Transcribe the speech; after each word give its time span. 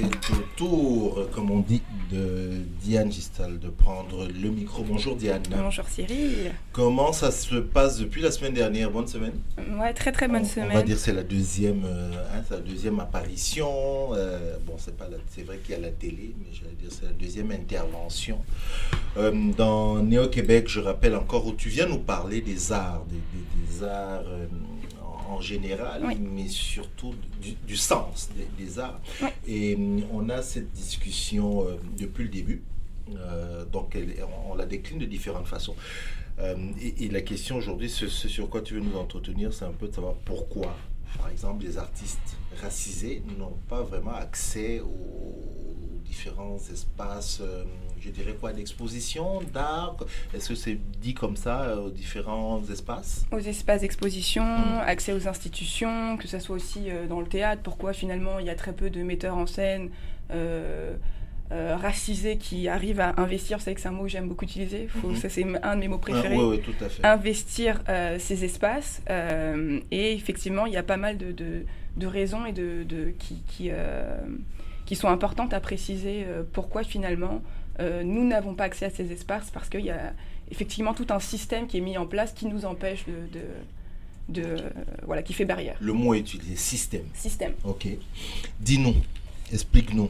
C'est 0.00 0.34
le 0.34 0.44
tour, 0.56 1.26
comme 1.32 1.50
on 1.50 1.60
dit, 1.60 1.82
de 2.10 2.62
Diane 2.82 3.12
Gistal 3.12 3.58
de 3.58 3.68
prendre 3.68 4.26
le 4.28 4.48
micro. 4.50 4.82
Bonjour 4.82 5.14
Diane. 5.14 5.42
Bonjour 5.50 5.86
Cyril. 5.88 6.52
Comment 6.72 7.12
ça 7.12 7.30
se 7.30 7.56
passe 7.56 7.98
depuis 7.98 8.22
la 8.22 8.30
semaine 8.30 8.54
dernière? 8.54 8.90
Bonne 8.90 9.06
semaine 9.06 9.34
Ouais, 9.78 9.92
très 9.92 10.10
très 10.10 10.26
bonne 10.26 10.42
on, 10.42 10.44
semaine. 10.46 10.70
On 10.72 10.74
va 10.76 10.82
dire 10.82 10.96
c'est 10.98 11.12
la 11.12 11.22
deuxième, 11.22 11.82
euh, 11.84 12.10
hein, 12.34 12.40
c'est 12.48 12.54
la 12.54 12.60
deuxième 12.60 12.98
apparition. 12.98 14.14
Euh, 14.14 14.56
bon, 14.66 14.74
c'est 14.78 14.96
pas, 14.96 15.06
c'est 15.28 15.42
vrai 15.42 15.58
qu'il 15.58 15.74
y 15.74 15.78
a 15.78 15.80
la 15.80 15.90
télé, 15.90 16.34
mais 16.38 16.46
j'allais 16.52 16.76
dire 16.80 16.88
c'est 16.90 17.04
la 17.06 17.12
deuxième 17.12 17.50
intervention 17.50 18.38
Euh, 19.18 19.32
dans 19.56 20.02
Néo 20.02 20.28
Québec. 20.28 20.66
Je 20.68 20.80
rappelle 20.80 21.14
encore 21.14 21.46
où 21.46 21.52
tu 21.52 21.68
viens 21.68 21.86
nous 21.86 21.98
parler 21.98 22.40
des 22.40 22.72
arts, 22.72 23.04
des, 23.10 23.16
des- 23.16 23.78
des 23.78 23.84
arts 23.84 24.22
euh, 24.26 24.46
en, 25.30 25.40
général, 25.40 26.02
Oui. 26.06 26.16
mais 26.18 26.48
surtout 26.48 27.14
du, 27.40 27.52
du 27.66 27.76
sens 27.76 28.28
des, 28.36 28.64
des 28.64 28.78
arts. 28.78 29.00
Oui. 29.22 29.28
Et 29.46 29.74
hum, 29.76 30.02
on 30.12 30.28
a 30.28 30.42
cette 30.42 30.70
discussion 30.72 31.66
euh, 31.66 31.76
depuis 31.98 32.24
le 32.24 32.30
début. 32.30 32.62
Euh, 33.16 33.64
donc, 33.64 33.96
elle- 33.96 34.14
on, 34.48 34.52
on 34.52 34.54
la 34.54 34.66
décline 34.66 34.98
de 34.98 35.06
différentes 35.06 35.46
façons. 35.48 35.74
Euh, 36.38 36.56
et, 36.80 37.04
et 37.04 37.08
la 37.08 37.20
question 37.22 37.56
aujourd'hui, 37.56 37.90
ce, 37.90 38.08
ce 38.08 38.28
sur 38.28 38.48
quoi 38.48 38.60
tu 38.62 38.74
veux 38.74 38.80
nous 38.80 38.96
entretenir, 38.96 39.52
c'est 39.52 39.64
un 39.64 39.72
peu 39.72 39.88
de 39.88 39.94
savoir 39.94 40.14
pourquoi, 40.24 40.76
par 41.18 41.28
exemple, 41.28 41.64
les 41.64 41.76
artistes 41.76 42.36
racisés 42.62 43.22
n'ont 43.38 43.56
pas 43.68 43.82
vraiment 43.82 44.14
accès 44.14 44.80
aux 44.80 45.69
différents 46.14 46.58
espaces, 46.72 47.38
euh, 47.40 47.62
je 48.00 48.10
dirais 48.10 48.34
quoi, 48.40 48.52
d'exposition, 48.52 49.40
d'art? 49.54 49.96
Est-ce 50.34 50.48
que 50.50 50.54
c'est 50.56 50.78
dit 51.00 51.14
comme 51.14 51.36
ça, 51.36 51.62
euh, 51.62 51.86
aux 51.86 51.90
différents 51.90 52.60
espaces? 52.70 53.24
Aux 53.30 53.38
espaces 53.38 53.82
d'exposition, 53.82 54.42
Mm. 54.44 54.80
accès 54.86 55.12
aux 55.12 55.28
institutions, 55.28 56.16
que 56.16 56.26
ce 56.26 56.38
soit 56.40 56.56
aussi 56.56 56.90
euh, 56.90 57.06
dans 57.06 57.20
le 57.20 57.28
théâtre. 57.28 57.62
Pourquoi 57.62 57.92
finalement 57.92 58.38
il 58.40 58.46
y 58.46 58.50
a 58.50 58.54
très 58.56 58.72
peu 58.72 58.90
de 58.90 59.02
metteurs 59.02 59.36
en 59.36 59.46
scène 59.46 59.90
euh, 60.32 60.94
racisés 61.52 62.36
qui 62.38 62.68
arrivent 62.68 63.00
à 63.00 63.14
investir? 63.20 63.60
Savez 63.60 63.74
que 63.74 63.80
c'est 63.80 63.88
un 63.88 63.92
mot 63.92 64.04
que 64.04 64.08
j'aime 64.08 64.28
beaucoup 64.28 64.44
utiliser. 64.44 64.86
Faut- 64.88 65.08
Mhm. 65.08 65.16
Ça, 65.16 65.28
c'est 65.28 65.44
un 65.62 65.74
de 65.76 65.80
mes 65.80 65.88
mots 65.88 65.98
préférés. 65.98 66.36
Oui, 66.36 66.60
tout 66.60 66.84
à 66.84 66.88
fait. 66.88 67.04
investir 67.06 67.82
euh, 67.88 68.18
ces 68.18 68.44
espaces. 68.44 69.02
euh, 69.10 69.80
et 69.90 70.12
effectivement, 70.14 70.66
il 70.66 70.72
y 70.72 70.76
a 70.76 70.82
pas 70.82 70.96
mal 70.96 71.18
de, 71.18 71.30
de- 71.32 71.64
de 71.96 72.06
raisons 72.06 72.46
et 72.46 72.52
de, 72.52 72.84
de- 72.84 73.10
qui, 73.18 73.42
qui, 73.48 73.70
qui 74.90 74.96
sont 74.96 75.06
importantes 75.06 75.54
à 75.54 75.60
préciser 75.60 76.24
euh, 76.26 76.42
pourquoi 76.52 76.82
finalement 76.82 77.42
euh, 77.78 78.02
nous 78.02 78.26
n'avons 78.26 78.54
pas 78.54 78.64
accès 78.64 78.86
à 78.86 78.90
ces 78.90 79.12
espaces 79.12 79.48
parce 79.52 79.68
qu'il 79.68 79.84
y 79.84 79.90
a 79.90 80.14
effectivement 80.50 80.94
tout 80.94 81.06
un 81.10 81.20
système 81.20 81.68
qui 81.68 81.78
est 81.78 81.80
mis 81.80 81.96
en 81.96 82.06
place 82.06 82.32
qui 82.32 82.46
nous 82.46 82.64
empêche 82.64 83.04
de... 83.06 83.38
de, 83.38 83.44
de, 84.30 84.42
euh, 84.42 84.70
voilà, 85.06 85.22
qui 85.22 85.32
fait 85.32 85.44
barrière. 85.44 85.76
Le 85.80 85.92
mot 85.92 86.12
est 86.12 86.18
utilisé, 86.18 86.56
système. 86.56 87.04
Système. 87.14 87.52
Ok. 87.62 87.86
Dis-nous, 88.58 88.96
explique-nous. 89.52 90.08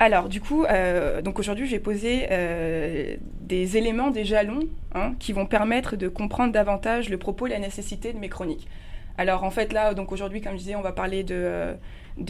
Alors, 0.00 0.28
du 0.28 0.40
coup, 0.40 0.64
euh, 0.64 1.22
donc 1.22 1.38
aujourd'hui, 1.38 1.68
j'ai 1.68 1.78
posé 1.78 2.26
euh, 2.32 3.14
des 3.42 3.76
éléments, 3.76 4.10
des 4.10 4.24
jalons, 4.24 4.66
hein, 4.96 5.14
qui 5.20 5.32
vont 5.32 5.46
permettre 5.46 5.94
de 5.94 6.08
comprendre 6.08 6.52
davantage 6.52 7.08
le 7.08 7.18
propos 7.18 7.46
et 7.46 7.50
la 7.50 7.60
nécessité 7.60 8.12
de 8.12 8.18
mes 8.18 8.28
chroniques. 8.28 8.66
Alors, 9.16 9.44
en 9.44 9.52
fait, 9.52 9.72
là, 9.72 9.94
donc 9.94 10.10
aujourd'hui, 10.10 10.40
comme 10.40 10.54
je 10.54 10.58
disais, 10.58 10.74
on 10.74 10.82
va 10.82 10.90
parler 10.90 11.22
de, 11.22 11.76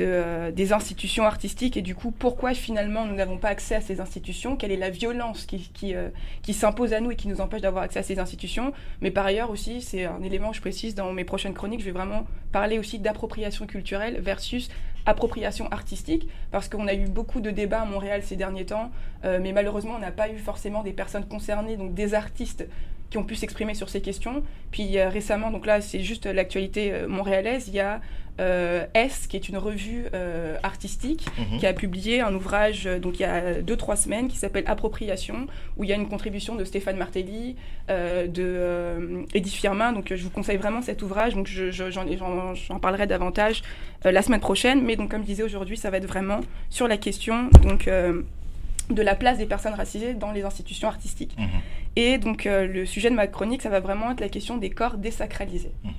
euh, 0.00 0.50
des 0.50 0.72
institutions 0.72 1.24
artistiques 1.24 1.76
et 1.76 1.82
du 1.82 1.94
coup, 1.94 2.10
pourquoi 2.10 2.54
finalement 2.54 3.06
nous 3.06 3.14
n'avons 3.14 3.38
pas 3.38 3.48
accès 3.48 3.76
à 3.76 3.80
ces 3.80 4.00
institutions? 4.00 4.56
Quelle 4.56 4.72
est 4.72 4.76
la 4.76 4.90
violence 4.90 5.46
qui, 5.46 5.70
qui, 5.72 5.94
euh, 5.94 6.08
qui 6.42 6.54
s'impose 6.54 6.92
à 6.92 7.00
nous 7.00 7.12
et 7.12 7.16
qui 7.16 7.28
nous 7.28 7.40
empêche 7.40 7.62
d'avoir 7.62 7.84
accès 7.84 8.00
à 8.00 8.02
ces 8.02 8.18
institutions? 8.18 8.72
Mais 9.00 9.12
par 9.12 9.24
ailleurs 9.26 9.50
aussi, 9.50 9.80
c'est 9.80 10.04
un 10.04 10.22
élément 10.22 10.50
que 10.50 10.56
je 10.56 10.60
précise 10.60 10.96
dans 10.96 11.12
mes 11.12 11.24
prochaines 11.24 11.54
chroniques, 11.54 11.80
je 11.80 11.84
vais 11.84 11.92
vraiment 11.92 12.26
parler 12.50 12.78
aussi 12.78 12.98
d'appropriation 12.98 13.66
culturelle 13.66 14.20
versus 14.20 14.70
appropriation 15.06 15.70
artistique, 15.70 16.28
parce 16.50 16.68
qu'on 16.68 16.88
a 16.88 16.94
eu 16.94 17.06
beaucoup 17.06 17.40
de 17.40 17.50
débats 17.50 17.82
à 17.82 17.84
Montréal 17.84 18.22
ces 18.24 18.34
derniers 18.34 18.66
temps, 18.66 18.90
euh, 19.24 19.38
mais 19.40 19.52
malheureusement, 19.52 19.94
on 19.94 20.00
n'a 20.00 20.10
pas 20.10 20.28
eu 20.28 20.38
forcément 20.38 20.82
des 20.82 20.92
personnes 20.92 21.26
concernées, 21.26 21.76
donc 21.76 21.94
des 21.94 22.14
artistes 22.14 22.66
qui 23.10 23.18
ont 23.18 23.24
pu 23.24 23.34
s'exprimer 23.36 23.74
sur 23.74 23.88
ces 23.88 24.00
questions. 24.00 24.42
Puis 24.72 24.98
euh, 24.98 25.08
récemment, 25.08 25.50
donc 25.50 25.64
là, 25.66 25.80
c'est 25.80 26.00
juste 26.00 26.26
l'actualité 26.26 26.92
euh, 26.92 27.06
montréalaise, 27.08 27.68
il 27.68 27.74
y 27.74 27.80
a 27.80 28.00
euh, 28.38 28.84
S, 28.92 29.26
qui 29.28 29.36
est 29.36 29.48
une 29.48 29.56
revue 29.56 30.04
euh, 30.12 30.56
artistique, 30.62 31.26
Mhm. 31.38 31.58
qui 31.58 31.66
a 31.66 31.72
publié 31.72 32.20
un 32.20 32.34
ouvrage 32.34 32.84
donc 33.00 33.18
il 33.18 33.22
y 33.22 33.24
a 33.24 33.62
deux 33.62 33.76
trois 33.76 33.96
semaines 33.96 34.28
qui 34.28 34.36
s'appelle 34.36 34.64
Appropriation 34.66 35.46
où 35.78 35.84
il 35.84 35.88
y 35.90 35.92
a 35.94 35.96
une 35.96 36.06
contribution 36.08 36.54
de 36.54 36.64
Stéphane 36.66 36.98
Martelly 36.98 37.56
de 37.88 39.24
Edith 39.34 39.54
Firmin 39.54 39.92
donc 39.92 40.12
je 40.14 40.22
vous 40.22 40.30
conseille 40.30 40.56
vraiment 40.58 40.82
cet 40.82 41.02
ouvrage 41.02 41.34
donc 41.34 41.46
je- 41.46 41.70
je- 41.70 41.90
j'en 41.90 42.04
j'en- 42.16 42.54
j'en 42.54 42.78
parlerai 42.78 43.06
davantage 43.06 43.62
la 44.04 44.22
semaine 44.22 44.40
prochaine 44.40 44.82
mais 44.82 44.96
donc 44.96 45.10
comme 45.10 45.22
je 45.22 45.26
disais 45.26 45.42
aujourd'hui 45.42 45.76
ça 45.76 45.90
va 45.90 45.96
être 45.98 46.06
vraiment 46.06 46.40
sur 46.70 46.88
la 46.88 46.96
question 46.98 47.48
donc 47.62 47.88
de 47.88 49.02
la 49.02 49.14
place 49.14 49.38
des 49.38 49.46
personnes 49.46 49.74
racisées 49.74 50.14
dans 50.14 50.32
les 50.32 50.42
institutions 50.44 50.88
artistiques 50.88 51.34
Mhm. 51.38 51.48
Et 51.96 52.18
donc 52.18 52.46
euh, 52.46 52.66
le 52.66 52.86
sujet 52.86 53.10
de 53.10 53.14
ma 53.14 53.26
chronique 53.26 53.62
ça 53.62 53.70
va 53.70 53.80
vraiment 53.80 54.10
être 54.12 54.20
la 54.20 54.28
question 54.28 54.56
des 54.58 54.70
corps 54.70 54.96
désacralisés 54.98 55.72
Mhm. 55.84 55.92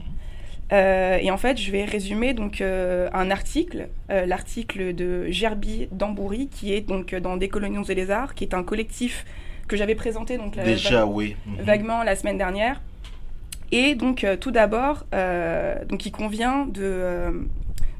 euh, 0.74 1.18
et 1.22 1.32
en 1.32 1.38
fait, 1.38 1.58
je 1.58 1.72
vais 1.72 1.86
résumer 1.86 2.34
donc 2.34 2.60
euh, 2.62 3.10
un 3.14 3.32
article, 3.32 3.88
euh, 4.12 4.26
l'article 4.26 4.94
de 4.94 5.28
Gerby 5.30 5.88
Damboury, 5.92 6.50
qui 6.50 6.74
est 6.74 6.82
donc 6.82 7.16
dans 7.16 7.38
Décolonions 7.38 7.84
et 7.84 7.96
les 7.96 8.12
Arts, 8.12 8.36
qui 8.36 8.44
est 8.44 8.54
un 8.54 8.64
collectif 8.64 9.26
que 9.70 9.78
j'avais 9.78 9.96
présenté 9.96 10.38
donc 10.38 10.56
la- 10.58 10.64
Déjà, 10.64 11.06
oui. 11.06 11.36
Mhm. 11.46 11.64
vaguement 11.64 12.04
la 12.04 12.16
semaine 12.16 12.38
dernière. 12.38 12.82
Et 13.72 13.96
donc, 13.96 14.26
tout 14.40 14.52
d'abord, 14.52 15.06
donc 15.90 16.06
il 16.06 16.12
convient 16.12 16.66
de, 16.66 17.46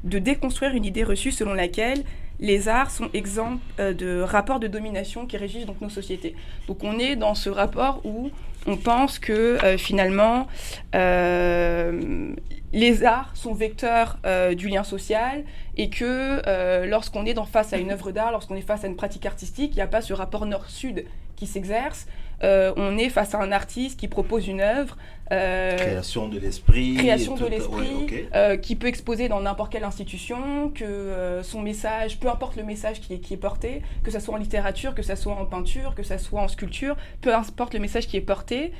de 0.04 0.18
déconstruire 0.18 0.72
une 0.74 0.84
idée 0.86 1.04
reçue 1.04 1.30
selon 1.30 1.52
laquelle 1.54 2.04
les 2.40 2.68
arts 2.68 2.90
sont 2.90 3.08
exempts 3.14 3.58
euh, 3.80 3.92
de 3.92 4.20
rapports 4.20 4.60
de 4.60 4.66
domination 4.66 5.26
qui 5.26 5.36
régissent 5.36 5.66
donc 5.66 5.80
nos 5.80 5.88
sociétés. 5.88 6.34
Donc, 6.66 6.84
on 6.84 6.98
est 6.98 7.16
dans 7.16 7.34
ce 7.34 7.50
rapport 7.50 8.00
où 8.04 8.30
on 8.66 8.76
pense 8.76 9.18
que 9.18 9.32
euh, 9.32 9.78
finalement, 9.78 10.46
euh, 10.94 12.32
les 12.72 13.04
arts 13.04 13.30
sont 13.34 13.54
vecteurs 13.54 14.18
du 14.54 14.68
lien 14.68 14.84
social 14.84 15.44
et 15.78 15.88
que 15.88 16.86
lorsqu'on 16.86 17.24
est 17.24 17.34
face 17.46 17.72
à 17.72 17.78
une 17.78 17.90
œuvre 17.90 18.12
d'art, 18.12 18.30
lorsqu'on 18.30 18.56
est 18.56 18.60
face 18.60 18.84
à 18.84 18.88
une 18.88 18.96
pratique 18.96 19.24
artistique, 19.24 19.72
il 19.72 19.76
n'y 19.76 19.82
a 19.82 19.86
pas 19.86 20.02
ce 20.02 20.12
rapport 20.12 20.44
nord-sud 20.44 21.06
qui 21.34 21.46
s'exerce. 21.46 22.06
Euh, 22.44 22.72
on 22.76 22.96
est 22.98 23.08
face 23.08 23.34
à 23.34 23.40
un 23.40 23.50
artiste 23.52 23.98
qui 23.98 24.06
propose 24.08 24.46
une 24.46 24.60
œuvre. 24.60 24.96
euh, 25.32 25.76
Création 25.76 26.28
de 26.28 26.38
l'esprit. 26.38 26.94
création 26.94 27.34
de 27.34 27.46
l'esprit, 27.46 28.06
ouais, 28.10 28.28
euh, 28.34 28.56
qui 28.56 28.76
peut 28.76 28.86
exposer 28.86 29.28
dans 29.28 29.40
n'importe 29.40 29.72
quelle 29.72 29.84
institution, 29.84 30.70
que 30.70 31.40
son 31.42 31.60
message, 31.62 32.18
peu 32.20 32.28
importe 32.28 32.56
le 32.56 32.62
message 32.62 33.00
qui 33.00 33.14
est, 33.14 33.18
qui 33.18 33.34
est 33.34 33.38
porté, 33.38 33.82
que 34.04 34.10
ça 34.10 34.20
soit 34.20 34.34
en 34.34 34.38
littérature, 34.38 34.94
que 34.94 35.02
ça 35.02 35.16
soit 35.16 35.34
en 35.34 35.44
peinture, 35.46 35.94
que 35.94 36.02
ça 36.02 36.16
soit 36.18 36.40
en 36.40 36.48
sculpture, 36.48 36.96
peu 37.20 37.34
importe 37.34 37.74
le 37.74 37.80
message 37.80 38.06
qui 38.06 38.16
est 38.16 38.22
porté, 38.22 38.72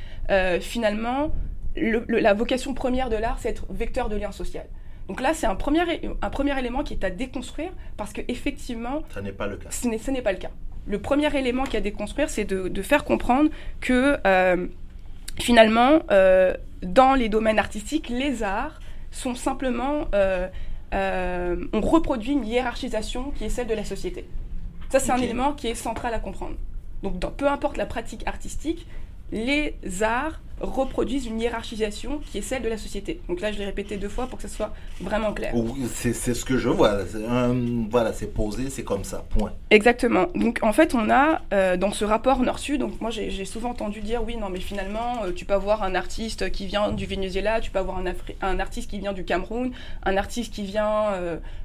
finalement, 0.60 1.32
le- 1.76 2.04
le- 2.08 2.18
la 2.20 2.34
vocation 2.34 2.74
première 2.74 3.08
de 3.10 3.16
l'art, 3.16 3.38
c'est 3.40 3.50
être 3.50 3.66
vecteur 3.70 4.08
de 4.08 4.16
lien 4.16 4.32
social. 4.32 4.66
Donc 5.08 5.20
là, 5.20 5.32
c'est 5.34 5.46
un 5.46 5.54
premier, 5.54 5.80
un 6.20 6.30
premier 6.30 6.58
élément 6.58 6.82
qui 6.82 6.94
est 6.94 7.04
à 7.04 7.10
déconstruire, 7.10 7.70
parce 7.96 8.12
que 8.12 8.20
effectivement, 8.28 9.02
Ça 9.12 9.20
n'est 9.22 9.32
pas 9.32 9.46
le 9.46 9.56
cas. 9.56 9.70
ce 9.70 9.88
ce 9.98 10.10
n'est 10.10 10.22
pas 10.22 10.32
le 10.32 10.38
cas. 10.38 10.50
Le 10.88 10.98
premier 10.98 11.34
élément 11.36 11.64
qu'il 11.64 11.74
y 11.74 11.76
a 11.76 11.80
à 11.80 11.82
déconstruire, 11.82 12.30
c'est 12.30 12.44
de, 12.44 12.68
de 12.68 12.82
faire 12.82 13.04
comprendre 13.04 13.50
que 13.80 14.16
euh, 14.26 14.66
finalement, 15.38 16.00
euh, 16.10 16.54
dans 16.82 17.14
les 17.14 17.28
domaines 17.28 17.58
artistiques, 17.58 18.08
les 18.08 18.42
arts 18.42 18.80
sont 19.10 19.34
simplement... 19.34 20.08
euh, 20.14 20.48
on 21.74 21.82
reproduit 21.82 22.32
une 22.32 22.46
hiérarchisation 22.46 23.30
qui 23.32 23.44
est 23.44 23.50
celle 23.50 23.66
de 23.66 23.74
la 23.74 23.84
société. 23.84 24.24
Ça, 24.88 24.98
c'est 24.98 25.12
un 25.12 25.18
élément 25.18 25.52
qui 25.52 25.68
est 25.68 25.74
central 25.74 26.14
à 26.14 26.18
comprendre. 26.18 26.56
Donc, 27.02 27.18
dans, 27.18 27.30
peu 27.30 27.46
importe 27.46 27.76
la 27.76 27.84
pratique 27.84 28.26
artistique, 28.26 28.86
les 29.30 29.74
arts 30.00 30.40
reproduisent 30.60 31.26
une 31.26 31.40
hiérarchisation 31.40 32.20
qui 32.30 32.38
est 32.38 32.42
celle 32.42 32.62
de 32.62 32.68
la 32.68 32.78
société. 32.78 33.20
Donc 33.28 33.40
là, 33.40 33.52
je 33.52 33.58
l'ai 33.58 33.64
répété 33.64 33.96
deux 33.96 34.08
fois 34.08 34.26
pour 34.26 34.38
que 34.38 34.48
ce 34.48 34.54
soit 34.54 34.72
vraiment 35.00 35.32
clair. 35.32 35.52
Oui, 35.54 35.86
C'est 35.92 36.12
ce 36.12 36.44
que 36.44 36.58
je 36.58 36.68
vois. 36.68 36.98
Voilà, 37.90 38.12
c'est 38.12 38.32
posé, 38.32 38.70
c'est 38.70 38.84
comme 38.84 39.04
ça, 39.04 39.24
point. 39.30 39.52
Exactement. 39.70 40.26
Donc 40.34 40.58
en 40.62 40.72
fait, 40.72 40.94
on 40.94 41.10
a 41.10 41.42
euh, 41.52 41.76
dans 41.76 41.92
ce 41.92 42.04
rapport 42.04 42.40
Nord-Sud, 42.40 42.80
donc 42.80 43.00
moi 43.00 43.10
j'ai 43.10 43.44
souvent 43.44 43.70
entendu 43.70 44.00
dire 44.00 44.22
oui, 44.24 44.36
non 44.36 44.48
mais 44.50 44.60
finalement, 44.60 45.24
euh, 45.24 45.32
tu 45.32 45.44
peux 45.44 45.54
avoir 45.54 45.82
un 45.82 45.94
artiste 45.94 46.50
qui 46.50 46.66
vient 46.66 46.90
du 46.92 47.06
Venezuela, 47.06 47.60
tu 47.60 47.70
peux 47.70 47.78
avoir 47.78 47.98
un, 47.98 48.04
Afri- 48.04 48.34
un 48.42 48.58
artiste 48.60 48.90
qui 48.90 48.98
vient 48.98 49.12
du 49.12 49.24
Cameroun, 49.24 49.72
un 50.04 50.16
artiste 50.16 50.52
qui 50.52 50.64
vient 50.64 51.12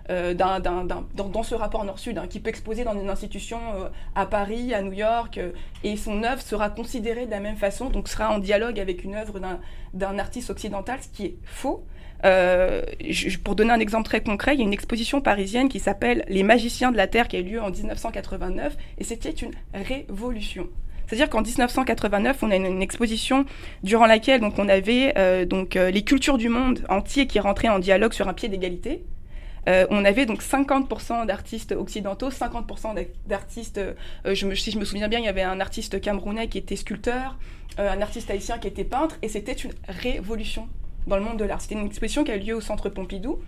euh, 0.09 0.33
d'un- 0.33 0.59
dans, 0.59 0.83
dans 1.15 1.43
ce 1.43 1.55
rapport 1.55 1.85
Nord-Sud, 1.85 2.17
hein, 2.17 2.27
qui 2.29 2.39
peut 2.39 2.49
exposer 2.49 2.83
dans 2.83 2.93
une 2.99 3.09
institution 3.09 3.59
à 4.15 4.25
Paris, 4.25 4.73
à 4.73 4.81
New 4.81 4.91
York, 4.93 5.39
et 5.83 5.95
son 5.97 6.23
œuvre 6.23 6.41
sera 6.41 6.69
considérée 6.69 7.25
de 7.25 7.31
la 7.31 7.39
même 7.39 7.55
façon, 7.55 7.89
donc 7.89 8.07
sera 8.09 8.29
en 8.31 8.39
dialogue 8.39 8.79
avec 8.83 9.03
une 9.03 9.15
œuvre 9.15 9.39
d'un- 9.93 10.19
artiste 10.19 10.49
occidental, 10.51 10.99
ce 11.01 11.07
qui 11.09 11.25
est 11.25 11.35
faux. 11.43 11.83
Euh, 12.25 12.83
pour 13.43 13.55
donner 13.55 13.71
un 13.71 13.79
exemple 13.79 14.05
très 14.05 14.21
concret, 14.21 14.53
il 14.53 14.59
y 14.59 14.61
a 14.61 14.65
une 14.65 14.71
exposition 14.73 15.19
parisienne 15.19 15.67
qui 15.67 15.79
s'appelle 15.79 16.23
Les 16.29 16.43
Magiciens 16.43 16.91
de 16.91 16.97
la 16.97 17.07
Terre 17.07 17.27
qui 17.27 17.35
a 17.35 17.39
eu 17.39 17.43
lieu 17.43 17.61
en 17.61 17.69
1989 17.69 18.77
et 18.97 19.03
c'était 19.03 19.31
une 19.31 19.51
révolution. 19.73 20.67
C'est-à-dire 21.05 21.29
qu'en 21.29 21.41
1989, 21.41 22.43
on 22.43 22.51
a 22.51 22.55
une, 22.55 22.65
une 22.65 22.81
exposition 22.81 23.45
durant 23.83 24.05
laquelle 24.05 24.39
donc 24.39 24.57
on 24.57 24.69
avait 24.69 25.13
euh, 25.17 25.45
donc 25.45 25.75
euh, 25.75 25.91
les 25.91 26.03
cultures 26.03 26.37
du 26.37 26.47
monde 26.47 26.85
entier 26.87 27.27
qui 27.27 27.39
rentraient 27.41 27.67
en 27.67 27.79
dialogue 27.79 28.13
sur 28.13 28.29
un 28.29 28.33
pied 28.33 28.47
d'égalité. 28.47 29.03
On 29.67 30.05
avait 30.05 30.25
donc 30.25 30.41
50% 30.41 31.25
d'artistes 31.25 31.71
occidentaux, 31.71 32.29
50% 32.29 33.07
d'artistes, 33.27 33.79
je 34.25 34.45
me, 34.45 34.55
si 34.55 34.71
je 34.71 34.79
me 34.79 34.85
souviens 34.85 35.07
bien, 35.07 35.19
il 35.19 35.25
y 35.25 35.29
avait 35.29 35.43
un 35.43 35.59
artiste 35.59 36.01
camerounais 36.01 36.47
qui 36.47 36.57
était 36.57 36.75
sculpteur, 36.75 37.37
un 37.77 38.01
artiste 38.01 38.29
haïtien 38.29 38.57
qui 38.59 38.67
était 38.67 38.83
peintre, 38.83 39.17
et 39.21 39.29
c'était 39.29 39.53
une 39.53 39.73
révolution 39.87 40.67
dans 41.07 41.17
le 41.17 41.23
monde 41.23 41.37
de 41.37 41.45
l'art. 41.45 41.61
C'était 41.61 41.75
une 41.75 41.85
exposition 41.85 42.23
qui 42.23 42.31
a 42.31 42.35
eu 42.35 42.39
lieu 42.39 42.55
au 42.55 42.61
Centre 42.61 42.89
Pompidou, 42.89 43.39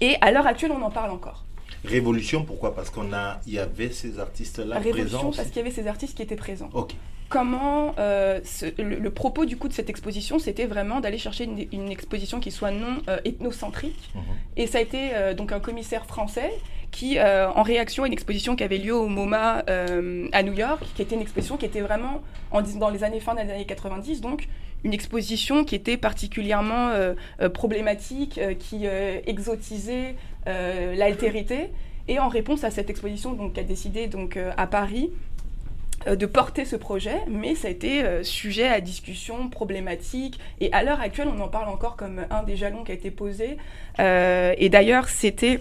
et 0.00 0.16
à 0.20 0.30
l'heure 0.30 0.46
actuelle, 0.46 0.72
on 0.72 0.82
en 0.82 0.90
parle 0.90 1.10
encore. 1.10 1.44
Révolution, 1.84 2.44
pourquoi? 2.44 2.74
Parce 2.74 2.90
qu'on 2.90 3.12
a, 3.12 3.40
il 3.46 3.54
y 3.54 3.58
avait 3.58 3.90
ces 3.90 4.18
artistes-là 4.18 4.80
présents. 4.80 4.96
Révolution, 4.96 5.30
parce 5.32 5.48
qu'il 5.48 5.56
y 5.56 5.60
avait 5.60 5.70
ces 5.70 5.86
artistes 5.86 6.16
qui 6.16 6.22
étaient 6.22 6.36
présents. 6.36 6.70
Ok. 6.72 6.94
Comment 7.28 7.94
euh, 7.98 8.40
le, 8.78 9.10
propos 9.10 9.46
du 9.46 9.56
coup 9.56 9.66
de 9.66 9.72
cette 9.72 9.90
exposition, 9.90 10.38
c'était 10.38 10.66
vraiment 10.66 11.00
d'aller 11.00 11.18
chercher 11.18 11.48
une, 11.72 11.90
exposition 11.90 12.38
qui 12.38 12.52
soit 12.52 12.70
non 12.70 12.98
euh, 13.08 13.18
ethnocentrique. 13.24 14.10
Mhm. 14.14 14.22
Et 14.56 14.66
ça 14.68 14.78
a 14.78 14.80
été 14.80 15.10
euh, 15.12 15.34
donc 15.34 15.50
un 15.50 15.58
commissaire 15.58 16.06
français 16.06 16.52
qui, 16.92 17.20
en 17.20 17.62
réaction 17.62 18.04
à 18.04 18.06
une 18.06 18.12
exposition 18.12 18.56
qui 18.56 18.64
avait 18.64 18.78
lieu 18.78 18.94
au 18.94 19.06
MoMA 19.06 19.64
à 20.32 20.42
New 20.42 20.54
York, 20.54 20.82
qui 20.94 21.02
était 21.02 21.14
une 21.14 21.20
exposition 21.20 21.58
qui 21.58 21.66
était 21.66 21.82
vraiment 21.82 22.22
en, 22.52 22.62
dans 22.62 22.88
les 22.88 23.04
années 23.04 23.20
fin 23.20 23.34
des 23.34 23.42
années 23.42 23.66
90, 23.66 24.22
donc 24.22 24.48
une 24.82 24.94
exposition 24.94 25.64
qui 25.64 25.74
était 25.74 25.98
particulièrement 25.98 26.92
problématique, 27.52 28.40
qui 28.60 28.86
exotisait 29.26 30.14
l'altérité. 30.46 31.68
Et 32.08 32.18
en 32.18 32.28
réponse 32.28 32.64
à 32.64 32.70
cette 32.70 32.88
exposition, 32.88 33.34
donc, 33.34 33.58
a 33.58 33.62
décidé 33.62 34.06
donc 34.06 34.38
à 34.56 34.66
Paris 34.66 35.10
de 36.14 36.26
porter 36.26 36.64
ce 36.64 36.76
projet, 36.76 37.22
mais 37.28 37.54
ça 37.56 37.68
a 37.68 37.70
été 37.70 38.04
euh, 38.04 38.22
sujet 38.22 38.68
à 38.68 38.80
discussion, 38.80 39.48
problématique, 39.48 40.38
et 40.60 40.72
à 40.72 40.84
l'heure 40.84 41.00
actuelle, 41.00 41.28
on 41.28 41.40
en 41.40 41.48
parle 41.48 41.68
encore 41.68 41.96
comme 41.96 42.26
un 42.30 42.42
des 42.44 42.56
jalons 42.56 42.84
qui 42.84 42.92
a 42.92 42.94
été 42.94 43.10
posé. 43.10 43.56
Euh, 43.98 44.54
et 44.56 44.68
d'ailleurs, 44.68 45.08
c'était 45.08 45.60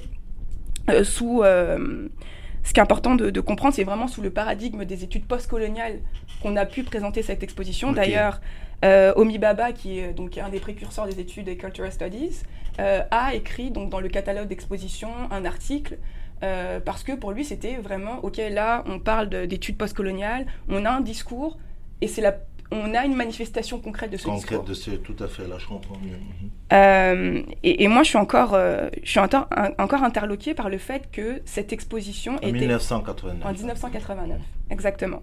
sous... 1.03 1.41
ce 1.43 2.73
qui 2.73 2.79
est 2.79 2.83
important 2.83 3.15
de, 3.15 3.39
comprendre, 3.39 3.73
c'est 3.73 3.83
vraiment 3.83 4.07
sous 4.07 4.21
le 4.21 4.29
paradigme 4.29 4.85
des 4.85 5.03
études 5.03 5.25
postcoloniales 5.25 5.99
qu'on 6.43 6.55
a 6.55 6.65
pu 6.65 6.83
présenter 6.83 7.23
cette 7.23 7.41
exposition. 7.41 7.91
D'ailleurs, 7.91 8.39
Omi 8.83 9.39
Baba, 9.39 9.71
qui 9.71 9.97
est 9.97 10.13
donc 10.13 10.37
un 10.37 10.49
des 10.49 10.59
précurseurs 10.59 11.07
des 11.07 11.19
études 11.19 11.45
des 11.45 11.57
Cultural 11.57 11.91
Studies, 11.91 12.43
a 12.77 13.33
écrit 13.33 13.71
donc 13.71 13.89
dans 13.89 13.99
le 13.99 14.09
catalogue 14.09 14.47
d'exposition 14.47 15.09
un 15.31 15.43
article 15.43 15.97
euh, 16.43 16.79
parce 16.79 17.03
que 17.03 17.13
pour 17.13 17.31
lui, 17.31 17.45
c'était 17.45 17.77
vraiment, 17.77 18.19
OK, 18.23 18.37
là, 18.37 18.83
on 18.87 18.99
parle 18.99 19.29
d'études 19.47 19.77
postcoloniales, 19.77 20.45
on 20.69 20.85
a 20.85 20.91
un 20.91 21.01
discours, 21.01 21.57
et 22.01 22.07
c'est 22.07 22.21
la 22.21 22.35
on 22.71 22.93
a 22.95 23.05
une 23.05 23.15
manifestation 23.15 23.79
concrète 23.79 24.09
de 24.09 24.17
ce 24.17 24.25
concrète 24.25 24.41
discours. 24.43 24.63
de 24.63 24.73
ce, 24.73 24.91
tout 24.91 25.15
à 25.23 25.27
fait, 25.27 25.47
là 25.47 25.57
je 25.59 25.67
comprends 25.67 25.97
mieux. 25.99 26.17
Mhm. 26.17 26.49
Euh, 26.73 27.43
et, 27.63 27.87
moi 27.87 28.03
je 28.03 28.09
suis 28.09 28.17
encore, 28.17 28.53
euh, 28.53 28.89
je 29.03 29.09
suis 29.09 29.19
encore, 29.19 29.47
encore 29.77 30.03
interloquée 30.03 30.53
par 30.53 30.69
le 30.69 30.77
fait 30.77 31.09
que 31.11 31.41
cette 31.45 31.73
exposition 31.73 32.37
en 32.43 32.51
1989. 32.51 33.45
En 33.45 33.53
1989, 33.53 34.41
exactement. 34.71 35.21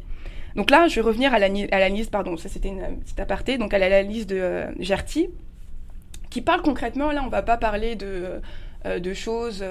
Donc 0.55 0.71
là, 0.71 0.87
je 0.87 0.97
vais 0.97 1.01
revenir 1.01 1.33
à 1.33 1.39
l'analyse, 1.39 2.11
pardon, 2.11 2.37
ça 2.37 2.49
c'était 2.49 2.69
une 2.69 3.01
petite 3.01 3.19
aparté, 3.19 3.59
donc 3.59 3.73
à 3.75 3.79
l'analyse 3.79 4.27
de 4.27 4.67
Gerty, 4.79 5.29
qui 6.31 6.43
parle 6.43 6.63
concrètement, 6.63 7.11
là 7.11 7.23
on 7.25 7.29
va 7.29 7.43
pas 7.43 7.57
parler 7.57 7.97
de 7.97 8.07
euh, 8.07 8.41
de 8.85 9.15
choses 9.15 9.65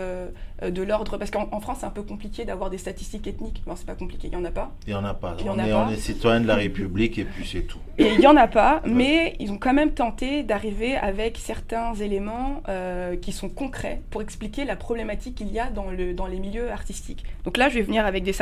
euh, 0.64 0.70
de 0.70 0.84
l'ordre. 0.84 1.18
Parce 1.18 1.32
qu'en 1.32 1.60
France, 1.60 1.78
c'est 1.82 1.86
un 1.86 1.92
peu 1.92 2.04
compliqué 2.04 2.46
d'avoir 2.46 2.70
des 2.70 2.78
statistiques 2.78 3.28
ethniques. 3.28 3.64
Non, 3.68 3.76
c'est 3.76 3.86
pas 3.86 3.96
compliqué, 3.96 4.28
il 4.28 4.32
n'y 4.32 4.36
en 4.36 4.46
a 4.46 4.52
pas. 4.52 4.72
Il 4.88 4.94
n'y 4.94 5.00
en 5.00 5.04
a 5.04 5.14
pas. 5.14 5.36
on, 5.46 5.60
est, 5.60 5.74
on 5.74 5.90
est 5.90 5.98
citoyen 5.98 6.42
de 6.42 6.48
la 6.48 6.56
République 6.56 7.18
et 7.18 7.26
puis 7.26 7.48
c'est 7.48 7.64
tout. 7.64 7.80
Et 7.98 8.14
il 8.14 8.20
n'y 8.20 8.28
en 8.28 8.38
a 8.38 8.48
pas, 8.48 8.82
mais 8.86 9.36
ils 9.40 9.52
ont 9.52 9.58
quand 9.58 9.74
même 9.74 9.92
tenté 9.92 10.44
d'arriver 10.44 10.96
avec 10.96 11.38
certains 11.38 11.94
éléments 11.96 12.62
euh, 12.70 13.16
qui 13.16 13.32
sont 13.32 13.50
concrets 13.50 14.02
pour 14.10 14.22
expliquer 14.22 14.66
la 14.66 14.76
problématique 14.76 15.36
qu'il 15.36 15.52
y 15.52 15.60
a 15.60 15.70
dans, 15.70 15.90
le, 15.90 16.14
dans 16.14 16.28
les 16.28 16.40
milieux 16.40 16.72
artistiques. 16.72 17.24
Donc 17.44 17.58
là, 17.58 17.70
je 17.70 17.76
vais 17.76 17.82
venir 17.82 18.06
avec 18.06 18.24
des, 18.24 18.34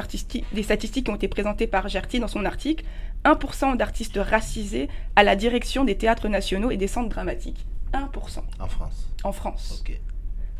des 0.51 0.63
statistiques 0.63 1.05
qui 1.05 1.11
ont 1.11 1.15
été 1.15 1.27
présentées 1.27 1.67
par 1.67 1.87
Gerty 1.87 2.19
dans 2.19 2.27
son 2.27 2.45
article. 2.45 2.85
1% 3.25 3.75
d'artistes 3.75 4.19
racisés 4.21 4.87
à 5.15 5.23
la 5.23 5.35
direction 5.35 5.83
des 5.83 5.97
théâtres 5.97 6.29
nationaux 6.29 6.71
et 6.71 6.77
des 6.77 6.87
centres 6.87 7.09
dramatiques. 7.09 7.65
1%. 7.93 8.39
En 8.59 8.67
France. 8.67 9.09
En 9.23 9.31
France. 9.31 9.83
Ok. 9.83 9.99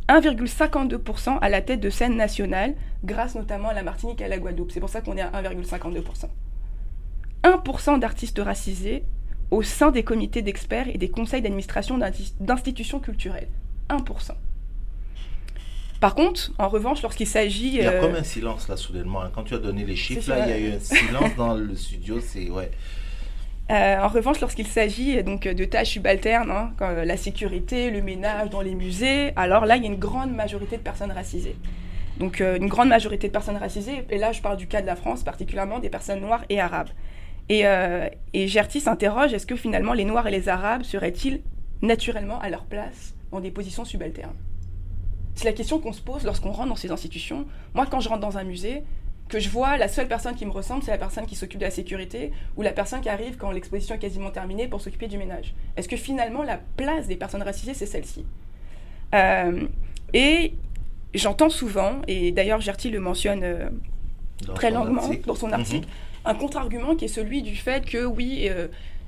1,52% 0.09 1.37
à 1.39 1.49
la 1.49 1.61
tête 1.61 1.79
de 1.79 1.89
scène 1.89 2.15
nationale, 2.17 2.73
grâce 3.03 3.35
notamment 3.35 3.69
à 3.69 3.73
la 3.73 3.83
Martinique 3.83 4.21
et 4.21 4.25
à 4.25 4.27
la 4.27 4.39
Guadeloupe. 4.39 4.71
C'est 4.71 4.79
pour 4.79 4.89
ça 4.89 5.01
qu'on 5.01 5.15
est 5.15 5.21
à 5.21 5.29
1,52%. 5.29 6.25
1% 7.43 7.99
d'artistes 7.99 8.41
racisés 8.43 9.03
au 9.51 9.61
sein 9.63 9.91
des 9.91 10.03
comités 10.03 10.41
d'experts 10.41 10.87
et 10.89 10.97
des 10.97 11.09
conseils 11.09 11.41
d'administration 11.41 11.99
d'institutions 12.39 12.99
culturelles. 12.99 13.47
1%. 13.89 14.31
Par 15.99 16.15
contre, 16.15 16.51
en 16.57 16.69
revanche, 16.69 17.01
lorsqu'il 17.01 17.27
s'agit... 17.27 17.67
Il 17.67 17.75
y 17.75 17.81
a 17.81 17.91
euh, 17.91 18.01
comme 18.01 18.15
un 18.15 18.23
silence 18.23 18.67
là, 18.67 18.77
soudainement. 18.77 19.21
Quand 19.33 19.43
tu 19.43 19.53
as 19.53 19.57
donné 19.59 19.83
les 19.85 19.95
chiffres, 19.95 20.29
là, 20.29 20.47
il 20.47 20.49
y 20.49 20.53
a 20.53 20.59
eu 20.59 20.73
un 20.73 20.79
silence 20.79 21.35
dans 21.35 21.53
le 21.53 21.75
studio. 21.75 22.19
C'est... 22.21 22.49
Ouais. 22.49 22.71
Euh, 23.71 23.99
en 23.99 24.07
revanche, 24.07 24.41
lorsqu'il 24.41 24.65
s'agit 24.65 25.23
donc 25.23 25.47
de 25.47 25.65
tâches 25.65 25.89
subalternes, 25.89 26.49
hein, 26.49 26.73
comme 26.77 27.03
la 27.03 27.17
sécurité, 27.17 27.91
le 27.91 28.01
ménage 28.01 28.49
dans 28.49 28.61
les 28.61 28.73
musées, 28.73 29.31
alors 29.35 29.65
là, 29.65 29.75
il 29.75 29.83
y 29.83 29.85
a 29.85 29.89
une 29.89 29.99
grande 29.99 30.33
majorité 30.33 30.77
de 30.77 30.81
personnes 30.81 31.11
racisées. 31.11 31.55
Donc 32.17 32.41
euh, 32.41 32.57
une 32.57 32.67
grande 32.67 32.89
majorité 32.89 33.27
de 33.27 33.31
personnes 33.31 33.57
racisées, 33.57 34.05
et 34.09 34.17
là 34.17 34.31
je 34.31 34.41
parle 34.41 34.57
du 34.57 34.67
cas 34.67 34.81
de 34.81 34.87
la 34.87 34.95
France, 34.95 35.23
particulièrement 35.23 35.79
des 35.79 35.89
personnes 35.89 36.19
noires 36.19 36.43
et 36.49 36.59
arabes. 36.59 36.89
Et, 37.47 37.65
euh, 37.65 38.07
et 38.33 38.47
Gerty 38.47 38.81
s'interroge, 38.81 39.33
est-ce 39.33 39.45
que 39.45 39.55
finalement 39.55 39.93
les 39.93 40.05
Noirs 40.05 40.27
et 40.27 40.31
les 40.31 40.49
Arabes 40.49 40.83
seraient-ils 40.83 41.41
naturellement 41.81 42.39
à 42.41 42.49
leur 42.49 42.65
place 42.65 43.15
dans 43.31 43.39
des 43.39 43.51
positions 43.51 43.85
subalternes? 43.85 44.35
C'est 45.35 45.45
la 45.45 45.53
question 45.53 45.79
qu'on 45.79 45.93
se 45.93 46.01
pose 46.01 46.25
lorsqu'on 46.25 46.51
rentre 46.51 46.69
dans 46.69 46.75
ces 46.75 46.91
institutions. 46.91 47.45
Moi, 47.73 47.85
quand 47.89 48.01
je 48.01 48.09
rentre 48.09 48.21
dans 48.21 48.37
un 48.37 48.43
musée, 48.43 48.83
que 49.29 49.39
je 49.39 49.49
vois, 49.49 49.77
la 49.77 49.87
seule 49.87 50.07
personne 50.07 50.35
qui 50.35 50.45
me 50.45 50.51
ressemble, 50.51 50.83
c'est 50.83 50.91
la 50.91 50.97
personne 50.97 51.25
qui 51.25 51.35
s'occupe 51.35 51.59
de 51.59 51.65
la 51.65 51.71
sécurité 51.71 52.31
ou 52.57 52.61
la 52.61 52.71
personne 52.71 53.01
qui 53.01 53.09
arrive 53.09 53.37
quand 53.37 53.51
l'exposition 53.51 53.95
est 53.95 53.99
quasiment 53.99 54.31
terminée 54.31 54.67
pour 54.67 54.81
s'occuper 54.81 55.07
du 55.07 55.17
ménage. 55.17 55.53
Est-ce 55.77 55.87
que 55.87 55.97
finalement 55.97 56.43
la 56.43 56.59
place 56.75 57.07
des 57.07 57.15
personnes 57.15 57.43
racisées, 57.43 57.73
c'est 57.73 57.85
celle-ci? 57.85 58.25
Euh, 59.15 59.67
Et 60.13 60.53
j'entends 61.13 61.49
souvent, 61.49 62.01
et 62.07 62.31
d'ailleurs 62.31 62.61
Gerty 62.61 62.89
le 62.89 62.99
mentionne 62.99 63.43
euh, 63.43 63.69
très 64.55 64.71
longuement 64.71 65.07
dans 65.25 65.35
son 65.35 65.51
article, 65.51 65.87
mhm. 65.87 66.25
un 66.25 66.35
contre-argument 66.35 66.95
qui 66.95 67.05
est 67.05 67.09
celui 67.09 67.41
du 67.41 67.55
fait 67.55 67.85
que 67.85 68.05
oui, 68.05 68.47
euh, 68.49 68.67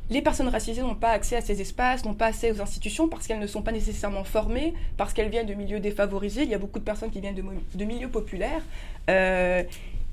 les 0.09 0.21
personnes 0.21 0.49
racisées 0.49 0.81
n'ont 0.81 0.95
pas 0.95 1.11
accès 1.11 1.37
à 1.37 1.41
ces 1.41 1.61
espaces, 1.61 2.03
n'ont 2.05 2.13
pas 2.13 2.27
accès 2.27 2.51
aux 2.51 2.61
institutions 2.61 3.07
parce 3.07 3.27
qu'elles 3.27 3.39
ne 3.39 3.47
sont 3.47 3.61
pas 3.61 3.71
nécessairement 3.71 4.23
formées, 4.23 4.73
parce 4.97 5.13
qu'elles 5.13 5.29
viennent 5.29 5.47
de 5.47 5.53
milieux 5.53 5.79
défavorisés. 5.79 6.43
Il 6.43 6.49
y 6.49 6.53
a 6.53 6.57
beaucoup 6.57 6.79
de 6.79 6.83
personnes 6.83 7.11
qui 7.11 7.21
viennent 7.21 7.35
de, 7.35 7.43
de 7.75 7.85
milieux 7.85 8.09
populaires. 8.09 8.61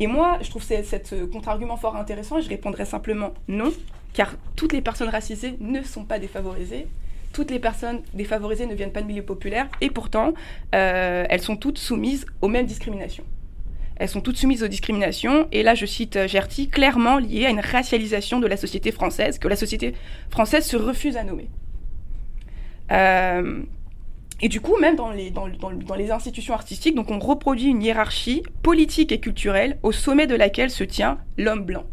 Et 0.01 0.07
moi, 0.07 0.39
je 0.43 0.51
trouve 0.51 0.63
cet 0.63 1.15
contre-argument 1.33 1.77
fort 1.77 1.97
intéressant 1.97 2.39
et 2.39 2.43
je 2.43 2.49
répondrais 2.49 2.85
simplement 2.85 3.35
non, 3.49 3.73
car 4.13 4.35
toutes 4.57 4.73
les 4.73 4.81
personnes 4.81 5.09
racisées 5.09 5.57
ne 5.61 5.83
sont 5.83 6.05
pas 6.05 6.19
défavorisées. 6.19 6.87
Toutes 7.33 7.51
les 7.51 7.59
personnes 7.59 8.01
défavorisées 8.15 8.67
ne 8.67 8.75
viennent 8.75 8.93
pas 8.93 9.03
de 9.03 9.07
milieux 9.07 9.23
populaires 9.23 9.69
et 9.81 9.91
pourtant, 9.91 10.33
euh, 10.75 11.25
elles 11.29 11.43
sont 11.43 11.57
toutes 11.57 11.79
soumises 11.79 12.27
aux 12.41 12.49
mêmes 12.49 12.67
discriminations. 12.67 13.25
Elles 13.97 14.09
sont 14.09 14.21
toutes 14.21 14.37
soumises 14.37 14.63
aux 14.63 14.69
discriminations 14.69 15.49
et 15.53 15.63
là, 15.63 15.75
je 15.75 15.85
cite 15.85 16.17
euh, 16.17 16.29
Gerty, 16.29 16.69
clairement 16.69 17.19
liées 17.19 17.47
à 17.47 17.51
une 17.51 17.61
racialisation 17.61 18.39
de 18.39 18.47
la 18.47 18.57
société 18.57 18.93
française 18.93 19.39
que 19.39 19.49
la 19.49 19.57
société 19.57 19.95
française 20.31 20.65
se 20.65 20.77
refuse 20.77 21.17
à 21.17 21.25
nommer. 21.25 21.51
Euh, 22.93 23.63
et 24.41 24.49
du 24.49 24.61
coup, 24.61 24.77
même 24.79 24.95
dans 24.95 25.11
les, 25.11 25.31
dans, 25.31 25.49
dans, 25.49 25.95
les 25.97 26.11
institutions 26.11 26.55
artistiques, 26.55 26.95
donc 26.95 27.11
on 27.11 27.19
reproduit 27.19 27.69
une 27.69 27.83
hiérarchie 27.83 28.45
politique 28.63 29.11
et 29.11 29.19
culturelle 29.19 29.79
au 29.83 29.91
sommet 29.91 30.29
de 30.29 30.37
laquelle 30.37 30.71
se 30.71 30.85
tient 30.85 31.19
l'homme 31.37 31.65
blanc. 31.65 31.85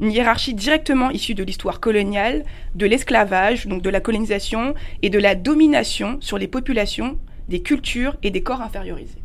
Une 0.00 0.12
hiérarchie 0.12 0.54
directement 0.54 1.10
issue 1.10 1.34
de 1.34 1.42
l'histoire 1.42 1.80
coloniale, 1.80 2.44
de 2.76 2.86
l'esclavage, 2.86 3.66
donc 3.66 3.82
de 3.82 3.90
la 3.90 4.00
colonisation 4.00 4.74
et 5.02 5.10
de 5.10 5.18
la 5.18 5.34
domination 5.34 6.18
sur 6.20 6.38
les 6.38 6.46
populations, 6.46 7.18
des 7.48 7.60
cultures 7.60 8.16
et 8.22 8.30
des 8.30 8.42
corps 8.42 8.62
infériorisés. 8.62 9.18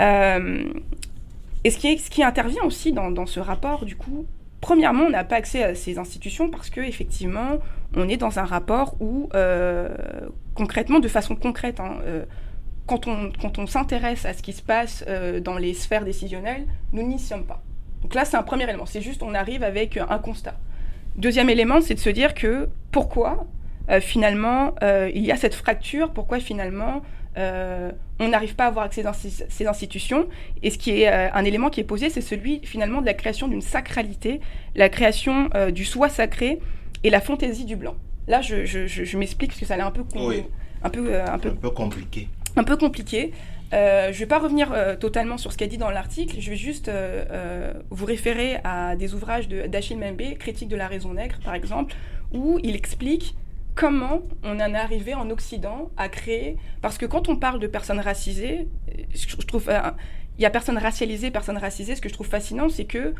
Euh, 0.00 0.64
et 1.62 1.70
ce 1.70 1.78
qui, 1.78 1.86
est, 1.86 1.96
ce 1.96 2.10
qui 2.10 2.22
intervient 2.22 2.64
aussi 2.64 2.92
dans, 2.92 3.10
dans 3.10 3.26
ce 3.26 3.40
rapport, 3.40 3.86
du 3.86 3.96
coup, 3.96 4.26
premièrement, 4.64 5.04
on 5.04 5.10
n'a 5.10 5.24
pas 5.24 5.36
accès 5.36 5.62
à 5.62 5.74
ces 5.74 5.98
institutions 5.98 6.48
parce 6.48 6.70
que 6.70 6.80
effectivement, 6.80 7.58
on 7.94 8.08
est 8.08 8.16
dans 8.16 8.38
un 8.38 8.46
rapport 8.46 8.94
où, 8.98 9.28
euh, 9.34 9.94
concrètement, 10.54 11.00
de 11.00 11.08
façon 11.08 11.36
concrète, 11.36 11.80
hein, 11.80 11.98
euh, 12.06 12.24
quand 12.86 13.06
on, 13.06 13.30
quand 13.38 13.58
on 13.58 13.66
s'intéresse 13.66 14.24
à 14.24 14.32
ce 14.32 14.42
qui 14.42 14.54
se 14.54 14.62
passe 14.62 15.04
euh, 15.06 15.38
dans 15.38 15.58
les 15.58 15.74
sphères 15.74 16.06
décisionnelles, 16.06 16.64
nous 16.94 17.02
n'y 17.02 17.18
sommes 17.18 17.44
pas. 17.44 17.62
Donc 18.00 18.14
là, 18.14 18.24
c'est 18.24 18.38
un 18.38 18.42
premier 18.42 18.64
élément. 18.64 18.86
C'est 18.86 19.02
juste, 19.02 19.22
on 19.22 19.34
arrive 19.34 19.62
avec 19.62 19.98
un 19.98 20.18
constat. 20.18 20.54
Deuxième 21.16 21.50
élément, 21.50 21.82
c'est 21.82 21.94
de 21.94 22.00
se 22.00 22.10
dire 22.10 22.32
que 22.32 22.70
pourquoi 22.90 23.46
finalement 24.00 24.74
il 24.82 25.24
y 25.24 25.30
a 25.30 25.36
cette 25.36 25.54
fracture, 25.54 26.10
pourquoi 26.10 26.40
finalement 26.40 27.02
euh, 27.36 27.90
on 28.20 28.28
n'arrive 28.28 28.54
pas 28.54 28.64
à 28.64 28.68
avoir 28.68 28.84
accès 28.84 29.04
à 29.04 29.12
ces 29.12 29.66
institutions. 29.66 30.28
Et 30.62 30.70
ce 30.70 30.78
qui 30.78 31.02
est 31.02 31.08
euh, 31.08 31.32
un 31.32 31.44
élément 31.44 31.70
qui 31.70 31.80
est 31.80 31.84
posé, 31.84 32.10
c'est 32.10 32.20
celui 32.20 32.60
finalement 32.62 33.00
de 33.00 33.06
la 33.06 33.14
création 33.14 33.48
d'une 33.48 33.62
sacralité, 33.62 34.40
la 34.74 34.88
création 34.88 35.50
euh, 35.54 35.70
du 35.70 35.84
soi 35.84 36.08
sacré 36.08 36.60
et 37.02 37.10
la 37.10 37.20
fantaisie 37.20 37.64
du 37.64 37.76
blanc. 37.76 37.96
Là, 38.28 38.40
je, 38.40 39.16
m'explique 39.16 39.50
parce 39.50 39.60
que 39.60 39.66
ça 39.66 39.74
a 39.74 39.76
l'air 39.76 39.86
un 39.86 39.90
peu, 39.90 40.02
un, 40.82 40.90
peu, 40.90 41.20
un, 41.20 41.38
peu... 41.38 41.70
compliqué. 41.70 42.28
un 42.56 42.64
peu 42.64 42.76
compliqué. 42.76 43.32
Je 43.72 44.08
ne 44.08 44.12
vais 44.12 44.26
pas 44.26 44.38
revenir 44.38 44.72
totalement 44.98 45.36
sur 45.36 45.52
ce 45.52 45.58
qu'a 45.58 45.66
dit 45.66 45.76
dans 45.76 45.90
l'article, 45.90 46.36
je 46.38 46.48
vais 46.48 46.56
juste 46.56 46.90
vous 47.90 48.04
référer 48.06 48.56
à 48.64 48.96
des 48.96 49.12
ouvrages 49.12 49.48
d'Achille 49.48 49.98
Mbembe, 49.98 50.38
Critique 50.38 50.68
de 50.68 50.76
la 50.76 50.86
raison 50.86 51.12
nègre 51.12 51.36
par 51.44 51.54
exemple, 51.54 51.94
où 52.32 52.58
il 52.62 52.76
explique 52.76 53.34
comment 53.74 54.22
on 54.42 54.60
en 54.60 54.74
est 54.74 54.78
arrivé 54.78 55.14
en 55.14 55.30
Occident 55.30 55.90
à 55.96 56.08
créer... 56.08 56.56
Parce 56.82 56.98
que 56.98 57.06
quand 57.06 57.28
on 57.28 57.36
parle 57.36 57.60
de 57.60 57.66
personnes 57.66 58.00
racisées, 58.00 58.68
je, 59.14 59.36
trouve... 59.46 59.70
il 60.38 60.42
y 60.42 60.46
a 60.46 60.50
personnes 60.50 60.78
racialisées, 60.78 61.30
personnes 61.30 61.58
racisées, 61.58 61.96
ce 61.96 62.00
que 62.00 62.08
je 62.08 62.14
trouve 62.14 62.28
fascinant, 62.28 62.68
c'est 62.68 62.84
que 62.84 63.14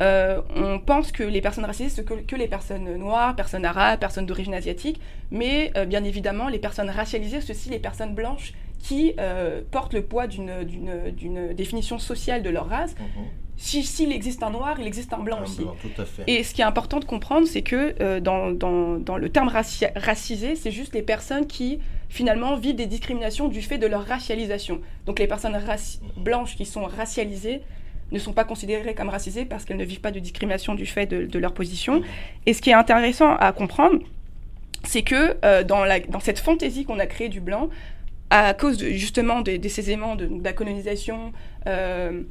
on 0.00 0.80
pense 0.80 1.12
que 1.12 1.22
les 1.22 1.40
personnes 1.40 1.64
racisées, 1.64 1.88
c'est 1.88 2.04
que, 2.04 2.34
les 2.34 2.48
personnes 2.48 2.96
noires, 2.96 3.36
personnes 3.36 3.64
arabes, 3.64 4.00
personnes 4.00 4.26
d'origine 4.26 4.52
asiatique, 4.52 5.00
mais 5.30 5.72
bien 5.86 6.02
évidemment, 6.02 6.48
les 6.48 6.58
personnes 6.58 6.90
racialisées, 6.90 7.38
aussi 7.38 7.70
les 7.70 7.78
personnes 7.78 8.14
blanches 8.14 8.52
qui 8.82 9.14
euh, 9.18 9.62
portent 9.70 9.94
le 9.94 10.02
poids 10.02 10.26
d'une 10.26 11.54
définition 11.54 11.98
sociale 11.98 12.42
de 12.42 12.50
leur 12.50 12.68
race. 12.68 12.94
Mhm. 12.98 13.24
S'il 13.62 14.10
existe 14.10 14.42
un 14.42 14.50
noir, 14.50 14.76
il 14.80 14.86
existe 14.88 15.12
un 15.12 15.20
blanc 15.20 15.38
aussi. 15.42 15.62
Et 16.26 16.42
ce 16.42 16.52
qui 16.52 16.62
est 16.62 16.64
important 16.64 16.98
de 16.98 17.04
comprendre, 17.04 17.46
c'est 17.46 17.62
que 17.62 17.94
euh, 18.00 18.18
dans, 18.18 18.50
dans, 18.50 19.16
le 19.16 19.28
terme 19.28 19.48
racisé, 19.48 20.56
c'est 20.56 20.72
juste 20.72 20.94
les 20.94 21.02
personnes 21.02 21.46
qui 21.46 21.78
finalement 22.08 22.56
vivent 22.56 22.74
des 22.74 22.86
discriminations 22.86 23.48
du 23.48 23.62
fait 23.62 23.78
de 23.78 23.86
leur 23.86 24.04
racialisation. 24.04 24.80
Donc 25.06 25.20
les 25.20 25.28
personnes 25.28 25.56
blanches 26.16 26.56
qui 26.56 26.66
sont 26.66 26.84
racialisées 26.84 27.62
ne 28.10 28.18
sont 28.18 28.32
pas 28.32 28.44
considérées 28.44 28.94
comme 28.94 29.08
racisées 29.08 29.44
parce 29.44 29.64
qu'elles 29.64 29.76
ne 29.76 29.84
vivent 29.84 30.00
pas 30.00 30.10
de 30.10 30.18
discrimination 30.18 30.74
du 30.74 30.84
fait 30.84 31.06
de, 31.06 31.38
leur 31.38 31.54
position. 31.54 32.02
Et 32.46 32.54
ce 32.54 32.62
qui 32.62 32.70
est 32.70 32.74
intéressant 32.74 33.36
à 33.36 33.52
comprendre, 33.52 34.00
c'est 34.82 35.02
que 35.02 35.36
euh, 35.44 35.62
dans, 35.62 35.84
la, 35.84 36.00
dans 36.00 36.20
cette 36.20 36.40
fantaisie 36.40 36.84
qu'on 36.84 36.98
a 36.98 37.06
créée 37.06 37.28
du 37.28 37.40
blanc, 37.40 37.70
à 38.30 38.54
cause 38.54 38.82
justement 38.82 39.42
de, 39.42 39.68
ces 39.68 39.90
éléments 39.90 40.16
de, 40.16 40.28
la 40.42 40.52
colonisation 40.52 41.32
euh, 41.66 42.22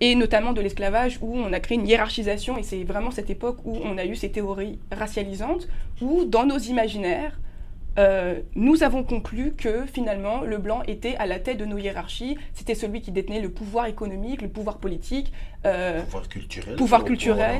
et 0.00 0.14
notamment 0.14 0.52
de 0.52 0.60
l'esclavage 0.60 1.18
où 1.20 1.36
on 1.36 1.52
a 1.52 1.60
créé 1.60 1.76
une 1.76 1.86
hiérarchisation 1.86 2.56
et 2.56 2.62
c'est 2.62 2.84
vraiment 2.84 3.10
cette 3.10 3.30
époque 3.30 3.58
où 3.64 3.78
on 3.82 3.98
a 3.98 4.04
eu 4.04 4.14
ces 4.14 4.30
théories 4.30 4.78
racialisantes 4.92 5.68
où 6.00 6.24
dans 6.24 6.46
nos 6.46 6.58
imaginaires 6.58 7.38
euh, 7.98 8.40
nous 8.54 8.84
avons 8.84 9.02
conclu 9.02 9.54
que 9.56 9.84
finalement 9.86 10.42
le 10.42 10.58
blanc 10.58 10.82
était 10.86 11.16
à 11.16 11.26
la 11.26 11.40
tête 11.40 11.56
de 11.58 11.64
nos 11.64 11.78
hiérarchies, 11.78 12.36
c'était 12.54 12.76
celui 12.76 13.00
qui 13.00 13.10
détenait 13.10 13.40
le 13.40 13.50
pouvoir 13.50 13.86
économique, 13.86 14.40
le 14.40 14.48
pouvoir 14.48 14.78
politique, 14.78 15.32
euh, 15.66 16.02
pouvoir 16.02 16.28
culturel, 16.28 16.76
pouvoir 16.76 17.04
culturel, 17.04 17.58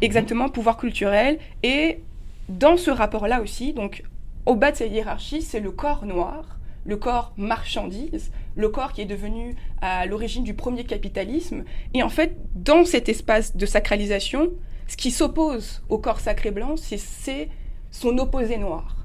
exactement 0.00 0.48
pouvoir 0.48 0.78
culturel. 0.78 1.38
Et 1.62 2.00
dans 2.48 2.78
ce 2.78 2.90
rapport-là 2.90 3.42
aussi, 3.42 3.74
donc 3.74 4.04
au 4.46 4.54
bas 4.56 4.72
de 4.72 4.76
cette 4.76 4.90
hiérarchie, 4.90 5.42
c'est 5.42 5.60
le 5.60 5.70
corps 5.70 6.06
noir 6.06 6.54
le 6.84 6.96
corps 6.96 7.32
marchandise, 7.36 8.30
le 8.56 8.68
corps 8.68 8.92
qui 8.92 9.00
est 9.02 9.06
devenu 9.06 9.56
à 9.80 10.06
l'origine 10.06 10.44
du 10.44 10.54
premier 10.54 10.84
capitalisme. 10.84 11.64
Et 11.92 12.02
en 12.02 12.08
fait, 12.08 12.36
dans 12.54 12.84
cet 12.84 13.08
espace 13.08 13.56
de 13.56 13.66
sacralisation, 13.66 14.50
ce 14.86 14.96
qui 14.96 15.10
s'oppose 15.10 15.82
au 15.88 15.98
corps 15.98 16.20
sacré 16.20 16.50
blanc, 16.50 16.76
c'est 16.76 17.48
son 17.90 18.18
opposé 18.18 18.58
noir, 18.58 18.96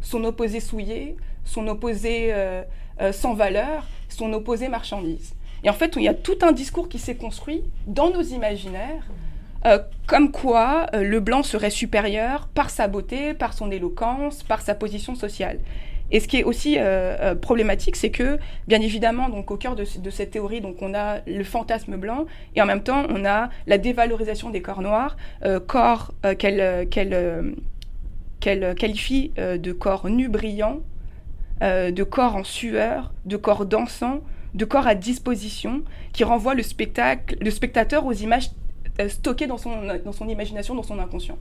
son 0.00 0.24
opposé 0.24 0.60
souillé, 0.60 1.16
son 1.44 1.66
opposé 1.68 2.28
euh, 2.32 2.62
euh, 3.00 3.12
sans 3.12 3.34
valeur, 3.34 3.86
son 4.08 4.32
opposé 4.32 4.68
marchandise. 4.68 5.34
Et 5.62 5.70
en 5.70 5.72
fait, 5.72 5.96
il 5.96 6.02
y 6.02 6.08
a 6.08 6.14
tout 6.14 6.38
un 6.42 6.52
discours 6.52 6.88
qui 6.88 6.98
s'est 6.98 7.16
construit 7.16 7.62
dans 7.86 8.10
nos 8.10 8.22
imaginaires, 8.22 9.04
euh, 9.66 9.78
comme 10.06 10.30
quoi 10.30 10.86
le 10.92 11.20
blanc 11.20 11.42
serait 11.42 11.70
supérieur 11.70 12.48
par 12.48 12.68
sa 12.68 12.86
beauté, 12.86 13.32
par 13.32 13.54
son 13.54 13.70
éloquence, 13.70 14.42
par 14.42 14.60
sa 14.60 14.74
position 14.74 15.14
sociale. 15.14 15.58
Et 16.10 16.20
ce 16.20 16.28
qui 16.28 16.38
est 16.38 16.44
aussi 16.44 16.76
euh, 16.78 17.16
euh, 17.20 17.34
problématique, 17.34 17.96
c'est 17.96 18.10
que, 18.10 18.38
bien 18.68 18.80
évidemment, 18.80 19.28
donc 19.28 19.50
au 19.50 19.56
cœur 19.56 19.74
de, 19.74 19.84
cette 19.84 20.30
théorie, 20.30 20.60
donc 20.60 20.76
on 20.80 20.94
a 20.94 21.20
le 21.26 21.44
fantasme 21.44 21.96
blanc 21.96 22.26
et 22.54 22.62
en 22.62 22.66
même 22.66 22.82
temps 22.82 23.04
on 23.08 23.24
a 23.24 23.48
la 23.66 23.78
dévalorisation 23.78 24.50
des 24.50 24.60
corps 24.62 24.82
noirs, 24.82 25.16
euh, 25.44 25.60
corps 25.60 26.12
qu'elle 26.38 27.56
qualifie 28.40 29.32
de 29.36 29.72
corps 29.72 30.08
nus 30.10 30.28
brillants, 30.28 30.80
de 31.62 32.02
corps 32.02 32.36
en 32.36 32.44
sueur, 32.44 33.12
de 33.24 33.36
corps 33.36 33.64
dansant, 33.64 34.20
de 34.54 34.64
corps 34.64 34.86
à 34.86 34.94
disposition, 34.94 35.82
qui 36.12 36.22
renvoie 36.22 36.54
le, 36.54 36.62
spectacle, 36.62 37.36
le 37.40 37.50
spectateur 37.50 38.04
aux 38.04 38.12
images 38.12 38.50
stockées 39.08 39.46
dans 39.46 39.58
son, 39.58 39.72
dans 40.04 40.12
son 40.12 40.28
imagination, 40.28 40.74
dans 40.74 40.82
son 40.82 40.98
inconscient. 40.98 41.38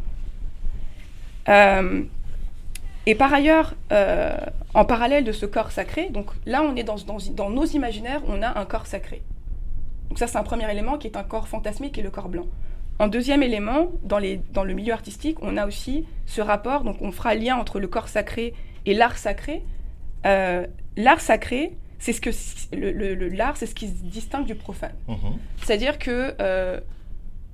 Et 3.05 3.15
par 3.15 3.33
ailleurs, 3.33 3.75
euh, 3.91 4.37
en 4.73 4.85
parallèle 4.85 5.23
de 5.25 5.31
ce 5.31 5.45
corps 5.45 5.71
sacré, 5.71 6.09
donc 6.09 6.27
là 6.45 6.63
on 6.63 6.75
est 6.75 6.83
dans, 6.83 6.95
dans, 7.31 7.49
nos 7.49 7.65
imaginaires, 7.65 8.21
on 8.27 8.41
a 8.41 8.57
un 8.57 8.65
corps 8.65 8.87
sacré. 8.87 9.21
Donc 10.09 10.19
ça 10.19 10.27
c'est 10.27 10.37
un 10.37 10.43
premier 10.43 10.69
élément 10.71 10.97
qui 10.97 11.07
est 11.07 11.17
un 11.17 11.23
corps 11.23 11.47
fantasmique 11.47 11.97
et 11.97 12.01
le 12.01 12.09
corps 12.09 12.29
blanc. 12.29 12.45
En 12.99 13.07
deuxième 13.07 13.43
élément, 13.43 13.91
dans, 14.03 14.19
les, 14.19 14.39
dans 14.53 14.63
le 14.63 14.73
milieu 14.73 14.93
artistique, 14.93 15.37
on 15.41 15.57
a 15.57 15.65
aussi 15.65 16.05
ce 16.25 16.41
rapport, 16.41 16.83
donc 16.83 17.01
on 17.01 17.11
fera 17.11 17.35
lien 17.35 17.57
entre 17.57 17.79
le 17.79 17.87
corps 17.87 18.07
sacré 18.07 18.53
et 18.85 18.93
l'art 18.93 19.17
sacré. 19.17 19.63
Euh, 20.25 20.65
l'art 20.95 21.19
sacré, 21.19 21.75
c'est 21.99 22.13
ce 22.13 22.21
que 22.21 22.29
le, 22.73 23.29
l'art, 23.29 23.57
c'est 23.57 23.65
ce 23.65 23.75
qui 23.75 23.87
se 23.87 24.03
distingue 24.03 24.45
du 24.45 24.55
profane. 24.55 24.93
Mhm. 25.07 25.37
C'est-à-dire 25.61 25.97
que 25.97 26.35
euh, 26.39 26.79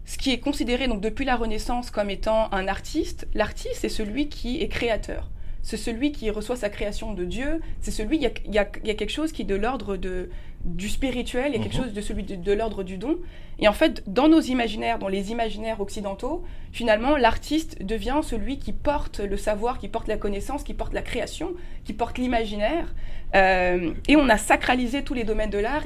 ce 0.05 0.17
qui 0.17 0.31
est 0.31 0.39
considéré 0.39 0.87
donc 0.87 1.01
depuis 1.01 1.25
la 1.25 1.35
Renaissance 1.35 1.89
comme 1.89 2.09
étant 2.09 2.51
un 2.51 2.67
artiste, 2.67 3.27
l'artiste 3.33 3.77
c'est 3.77 3.89
celui 3.89 4.27
qui 4.27 4.61
est 4.61 4.67
créateur 4.67 5.29
c'est 5.69 5.77
celui 5.77 6.11
qui 6.11 6.31
reçoit 6.31 6.55
sa 6.55 6.69
création 6.69 7.13
de 7.13 7.23
Dieu, 7.23 7.61
c'est 7.79 7.91
celui, 7.91 8.17
il 8.17 8.23
y 8.23 8.57
a, 8.57 8.65
quelque 8.65 9.11
chose 9.11 9.31
qui 9.31 9.43
est 9.43 9.45
de 9.45 9.53
l'ordre 9.53 9.97
de, 9.97 10.31
du 10.65 10.89
spirituel, 10.89 11.51
il 11.51 11.57
y 11.57 11.59
a 11.59 11.63
quelque 11.63 11.77
mhm. 11.77 11.83
chose 11.83 11.93
de 11.93 12.01
celui 12.01 12.23
de, 12.23 12.53
l'ordre 12.53 12.81
du 12.81 12.97
don. 12.97 13.19
Et 13.59 13.67
en 13.67 13.73
fait, 13.73 14.01
dans 14.07 14.27
nos 14.27 14.41
imaginaires, 14.41 14.97
dans 14.97 15.09
les 15.09 15.29
imaginaires 15.29 15.79
occidentaux, 15.79 16.43
finalement, 16.71 17.17
l'artiste 17.17 17.83
devient 17.83 18.21
celui 18.23 18.57
qui 18.57 18.73
porte 18.73 19.19
le 19.19 19.37
savoir, 19.37 19.77
qui 19.77 19.89
porte 19.89 20.07
la 20.07 20.17
connaissance, 20.17 20.63
qui 20.63 20.73
porte 20.73 20.95
la 20.95 21.03
création, 21.03 21.53
qui 21.85 21.93
porte 21.93 22.17
l'imaginaire. 22.17 22.95
Euh, 23.35 23.93
et 24.07 24.15
on 24.15 24.27
a 24.27 24.39
sacralisé 24.39 25.03
tous 25.03 25.13
les 25.13 25.23
domaines 25.23 25.51
de 25.51 25.59
l'art. 25.59 25.83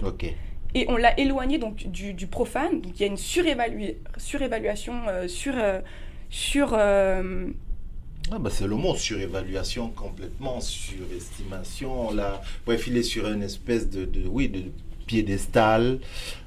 Et 0.75 0.85
on 0.87 0.95
l'a 0.95 1.19
éloigné 1.19 1.57
donc 1.57 1.87
du, 1.87 2.27
profane. 2.27 2.79
Donc 2.79 2.93
il 2.95 3.01
y 3.01 3.03
a 3.03 3.07
une 3.07 3.17
surévaluation 3.17 4.93
euh, 5.09 5.27
sur, 5.27 5.55
euh, 5.57 5.81
sur 6.29 6.73
ah 8.31 8.39
bah 8.39 8.49
c'est 8.51 8.67
le 8.67 8.75
mot 8.75 8.95
surévaluation 8.95 9.89
complètement, 9.89 10.61
surestimation. 10.61 12.11
Là, 12.13 12.41
bref, 12.65 12.87
il 12.87 12.97
est 12.97 13.03
sur 13.03 13.27
une 13.27 13.43
espèce 13.43 13.89
de, 13.89 14.07
oui, 14.27 14.49
de 14.49 14.63
piédestal. 15.05 15.99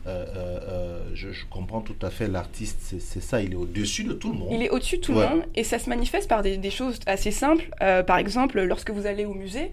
Euh, 0.06 0.24
euh, 0.24 0.60
euh, 0.68 1.02
je, 1.14 1.28
comprends 1.50 1.80
tout 1.80 1.96
à 2.02 2.10
fait 2.10 2.28
l'artiste, 2.28 2.94
c'est 2.98 3.20
ça, 3.20 3.42
il 3.42 3.52
est 3.52 3.56
au-dessus 3.56 4.04
de 4.04 4.14
tout 4.14 4.32
le 4.32 4.38
monde. 4.38 4.48
Il 4.52 4.62
est 4.62 4.70
au-dessus 4.70 4.96
de 4.96 5.02
tout 5.02 5.12
le 5.12 5.20
monde 5.20 5.42
et 5.54 5.64
ça 5.64 5.78
se 5.78 5.88
manifeste 5.88 6.28
par 6.28 6.42
des, 6.42 6.70
choses 6.70 6.98
assez 7.06 7.30
simples. 7.30 7.68
par 7.78 8.18
exemple, 8.18 8.60
lorsque 8.62 8.90
vous 8.90 9.06
allez 9.06 9.24
au 9.24 9.34
musée, 9.34 9.72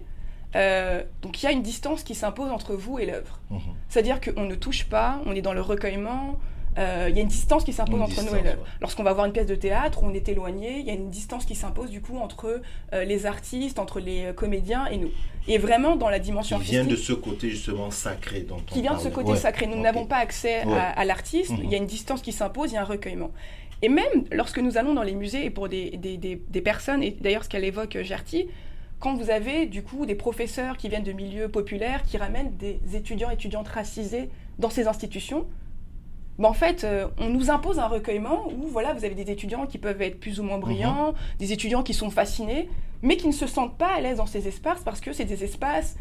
donc 1.22 1.42
il 1.42 1.44
y 1.44 1.46
a 1.46 1.52
une 1.52 1.62
distance 1.62 2.02
qui 2.02 2.14
s'impose 2.14 2.50
entre 2.50 2.74
vous 2.74 2.98
et 2.98 3.06
l'œuvre. 3.06 3.40
Mhm. 3.50 3.60
C'est-à-dire 3.88 4.20
qu'on 4.20 4.44
ne 4.44 4.54
touche 4.54 4.84
pas, 4.84 5.22
on 5.26 5.34
est 5.34 5.42
dans 5.42 5.54
le 5.54 5.62
recueillement, 5.62 6.38
euh, 6.78 7.06
il 7.08 7.16
y 7.16 7.18
a 7.18 7.22
une 7.22 7.28
distance 7.28 7.64
qui 7.64 7.72
s'impose 7.72 8.00
entre 8.00 8.22
nous 8.22 8.36
et 8.36 8.42
l'œuvre. 8.42 8.64
Lorsqu'on 8.80 9.02
va 9.02 9.12
voir 9.12 9.26
une 9.26 9.32
pièce 9.32 9.46
de 9.46 9.54
théâtre, 9.54 10.00
on 10.02 10.12
est 10.12 10.28
éloigné, 10.28 10.78
il 10.78 10.86
y 10.86 10.90
a 10.90 10.94
une 10.94 11.10
distance 11.10 11.44
qui 11.44 11.54
s'impose 11.54 11.90
du 11.90 12.00
coup 12.00 12.18
entre 12.18 12.60
euh, 12.92 13.04
les 13.04 13.26
artistes, 13.26 13.78
entre 13.78 14.00
les 14.00 14.26
euh, 14.26 14.32
comédiens 14.32 14.86
et 14.86 14.96
nous. 14.96 15.10
Et 15.46 15.58
vraiment 15.58 15.96
dans 15.96 16.08
la 16.08 16.18
dimension 16.18 16.58
qui 16.58 16.72
vient 16.72 16.84
de 16.84 16.96
ce 16.96 17.12
côté 17.12 17.50
justement 17.50 17.90
sacré 17.90 18.40
dont 18.40 18.56
Qui 18.66 18.82
vient 18.82 18.94
de 18.94 19.00
ce 19.00 19.08
côté 19.08 19.36
sacré. 19.36 19.66
Nous 19.66 19.80
n'avons 19.80 20.06
pas 20.06 20.16
accès 20.16 20.62
à, 20.62 21.04
l'artiste, 21.04 21.50
mhm. 21.50 21.60
il 21.64 21.70
y 21.70 21.74
a 21.74 21.78
une 21.78 21.86
distance 21.86 22.22
qui 22.22 22.32
s'impose, 22.32 22.72
il 22.72 22.74
y 22.74 22.78
a 22.78 22.82
un 22.82 22.84
recueillement. 22.84 23.30
Et 23.82 23.88
même 23.88 24.24
lorsque 24.32 24.58
nous 24.58 24.78
allons 24.78 24.94
dans 24.94 25.02
les 25.02 25.14
musées 25.14 25.44
et 25.44 25.50
pour 25.50 25.68
des, 25.68 25.90
des, 25.98 26.16
des, 26.16 26.60
personnes, 26.62 27.02
et 27.02 27.10
d'ailleurs 27.10 27.44
ce 27.44 27.50
qu'elle 27.50 27.64
évoque 27.64 27.98
Gertie, 28.02 28.48
quand 28.98 29.14
vous 29.14 29.28
avez 29.28 29.66
du 29.66 29.82
coup 29.82 30.06
des 30.06 30.14
professeurs 30.14 30.78
qui 30.78 30.88
viennent 30.88 31.02
de 31.04 31.12
milieux 31.12 31.48
populaires, 31.48 32.02
qui 32.04 32.16
ramènent 32.16 32.56
des 32.56 32.80
étudiants 32.94 33.30
et 33.30 33.34
étudiantes 33.34 33.68
racisés 33.68 34.30
dans 34.58 34.70
ces 34.70 34.86
institutions, 34.88 35.46
en 36.42 36.52
fait, 36.52 36.84
euh, 36.84 37.06
on 37.18 37.28
nous 37.28 37.50
impose 37.50 37.78
un 37.78 37.86
recueillement 37.86 38.48
où 38.48 38.66
voilà, 38.66 38.92
vous 38.92 39.04
avez 39.04 39.14
des 39.14 39.30
étudiants 39.30 39.66
qui 39.66 39.78
peuvent 39.78 40.02
être 40.02 40.18
plus 40.18 40.40
ou 40.40 40.42
moins 40.42 40.58
brillants, 40.58 41.12
mhm. 41.12 41.18
des 41.38 41.52
étudiants 41.52 41.82
qui 41.82 41.94
sont 41.94 42.10
fascinés, 42.10 42.68
mais 43.02 43.16
qui 43.16 43.28
ne 43.28 43.32
se 43.32 43.46
sentent 43.46 43.76
pas 43.76 43.94
à 43.94 44.00
l'aise 44.00 44.16
dans 44.16 44.26
ces 44.26 44.48
espaces 44.48 44.80
parce 44.84 45.00
que 45.00 45.12
c'est 45.12 45.24
des 45.24 45.44
espaces 45.44 45.96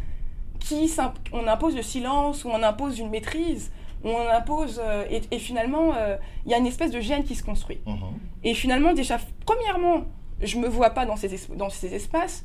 qui 0.59 0.91
on 1.33 1.47
impose 1.47 1.75
le 1.75 1.81
silence, 1.81 2.45
où 2.45 2.49
on 2.49 2.63
impose 2.63 2.97
une 2.97 3.09
maîtrise, 3.09 3.71
où 4.03 4.09
on 4.09 4.27
impose 4.29 4.81
euh, 4.83 5.05
et, 5.09 5.39
finalement 5.39 5.93
euh, 5.95 6.15
il 6.45 6.51
y 6.51 6.55
a 6.55 6.57
une 6.57 6.67
espèce 6.67 6.91
de 6.91 6.99
gêne 6.99 7.23
qui 7.23 7.35
se 7.35 7.43
construit. 7.43 7.79
Mhm. 7.85 7.97
Et 8.43 8.53
finalement 8.53 8.93
déjà, 8.93 9.19
premièrement, 9.45 10.05
je 10.41 10.57
me 10.57 10.67
vois 10.67 10.91
pas 10.91 11.05
dans 11.05 11.15
ces, 11.15 11.29
dans 11.55 11.69
ces 11.69 11.93
espaces. 11.93 12.43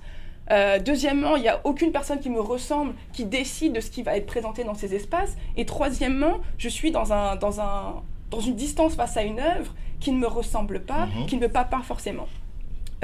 Euh, 0.50 0.78
deuxièmement, 0.78 1.36
il 1.36 1.42
n'y 1.42 1.48
a 1.48 1.60
aucune 1.64 1.92
personne 1.92 2.20
qui 2.20 2.30
me 2.30 2.40
ressemble 2.40 2.94
qui 3.12 3.24
décide 3.24 3.74
de 3.74 3.80
ce 3.80 3.90
qui 3.90 4.02
va 4.02 4.16
être 4.16 4.26
présenté 4.26 4.64
dans 4.64 4.74
ces 4.74 4.94
espaces. 4.94 5.36
Et 5.56 5.66
troisièmement, 5.66 6.38
je 6.56 6.68
suis 6.68 6.90
dans, 6.90 7.12
un, 7.12 7.36
dans, 7.36 7.60
un, 7.60 8.02
dans 8.30 8.40
une 8.40 8.54
distance 8.54 8.94
face 8.94 9.16
à 9.16 9.22
une 9.22 9.40
œuvre 9.40 9.74
qui 10.00 10.12
ne 10.12 10.18
me 10.18 10.26
ressemble 10.26 10.80
pas, 10.80 11.06
mhm. 11.06 11.26
qui 11.26 11.36
ne 11.36 11.42
me 11.42 11.48
parle 11.48 11.68
pas 11.68 11.82
forcément. 11.82 12.28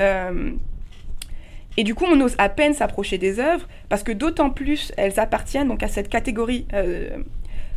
Euh, 0.00 0.52
Et 1.76 1.84
du 1.84 1.94
coup, 1.94 2.04
on 2.06 2.20
ose 2.20 2.34
à 2.38 2.48
peine 2.48 2.74
s'approcher 2.74 3.18
des 3.18 3.40
œuvres 3.40 3.66
parce 3.88 4.02
que 4.02 4.12
d'autant 4.12 4.50
plus 4.50 4.92
elles 4.96 5.18
appartiennent 5.18 5.68
donc 5.68 5.82
à 5.82 5.88
cette 5.88 6.08
catégorie 6.08 6.66
euh, 6.72 7.18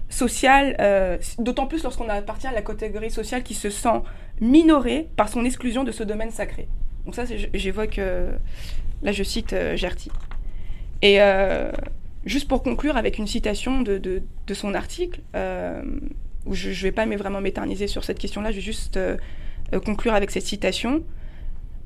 sociale, 0.09 0.75
euh, 0.79 1.17
d'autant 1.39 1.67
plus 1.67 1.83
lorsqu'on 1.83 2.09
appartient 2.09 2.47
à 2.47 2.53
la 2.53 2.61
catégorie 2.61 3.11
sociale 3.11 3.43
qui 3.43 3.53
se 3.53 3.69
sent 3.69 4.01
minorée 4.39 5.07
par 5.15 5.29
son 5.29 5.43
exclusion 5.45 5.83
de 5.83 5.91
ce 5.91 6.03
domaine 6.03 6.31
sacré. 6.31 6.67
Donc 7.05 7.15
ça, 7.15 7.23
j'évoque, 7.53 7.99
euh, 7.99 8.31
là 9.03 9.11
je 9.11 9.23
cite 9.23 9.55
Gerty. 9.75 10.11
Et 11.01 11.19
juste 12.25 12.47
pour 12.47 12.63
conclure 12.63 12.97
avec 12.97 13.17
une 13.17 13.27
citation 13.27 13.81
de, 13.81 13.97
de 13.99 14.53
son 14.53 14.73
article, 14.73 15.21
où 16.45 16.53
je 16.53 16.69
ne 16.69 16.73
vais 16.73 16.91
pas 16.91 17.05
vraiment 17.05 17.41
m'éterniser 17.41 17.87
sur 17.87 18.03
cette 18.03 18.19
question-là, 18.19 18.51
je 18.51 18.55
vais 18.55 18.61
juste 18.61 18.99
conclure 19.85 20.13
avec 20.13 20.31
cette 20.31 20.45
citation. 20.45 21.03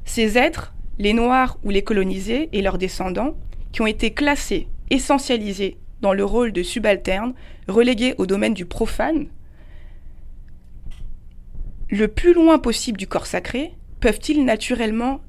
Ces 0.06 0.38
êtres 0.38 0.74
les 1.02 1.14
Noirs 1.14 1.58
ou 1.64 1.70
les 1.70 1.84
colonisés 1.84 2.50
et 2.54 2.62
leurs 2.62 2.78
descendants, 2.78 3.36
qui 3.72 3.82
ont 3.82 3.88
été 3.88 4.12
classés, 4.12 4.68
essentialisés 4.90 5.78
dans 6.02 6.14
le 6.14 6.24
rôle 6.24 6.52
de 6.52 6.64
subalternes, 6.64 7.34
relégués 7.68 8.16
au 8.18 8.26
domaine 8.26 8.54
du 8.54 8.66
profane, 8.66 9.28
le 11.90 12.08
plus 12.08 12.34
loin 12.34 12.60
possible 12.60 12.98
du 12.98 13.08
corps 13.08 13.26
sacré, 13.26 13.74
peuvent-ils 14.00 14.46
naturellement 14.46 15.22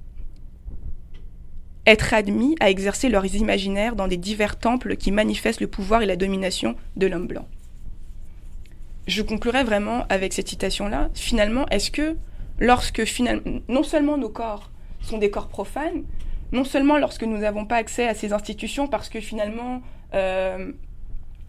être 1.87 2.15
admis 2.15 2.55
à 2.61 2.71
exercer 2.71 3.09
leurs 3.09 3.35
imaginaires 3.35 3.97
dans 3.97 4.09
des 4.09 4.17
divers 4.17 4.59
temples 4.59 4.97
qui 4.97 5.11
manifestent 5.11 5.61
le 5.61 5.67
pouvoir 5.67 6.03
et 6.03 6.07
la 6.07 6.17
domination 6.17 6.77
de 6.97 7.07
l'homme 7.07 7.27
blanc 7.27 7.49
Je 9.07 9.23
conclurai 9.23 9.65
vraiment 9.65 10.07
avec 10.09 10.33
cette 10.33 10.49
citation-là. 10.49 11.11
Finalement, 11.15 11.67
est-ce 11.69 11.91
que 11.91 12.17
lorsque 12.59 13.05
finalement, 13.05 13.61
non 13.69 13.83
seulement 13.83 14.17
nos 14.17 14.29
corps 14.29 14.71
sont 15.01 15.19
des 15.19 15.31
corps 15.31 15.49
profanes, 15.49 16.05
non 16.53 16.65
seulement 16.65 16.99
lorsque 16.99 17.25
nous 17.25 17.39
n'avons 17.39 17.67
pas 17.67 17.77
accès 17.77 18.07
à 18.07 18.15
ces 18.15 18.33
institutions 18.33 18.87
parce 18.87 19.09
que 19.09 19.21
finalement 19.21 19.83
euh, 20.15 20.73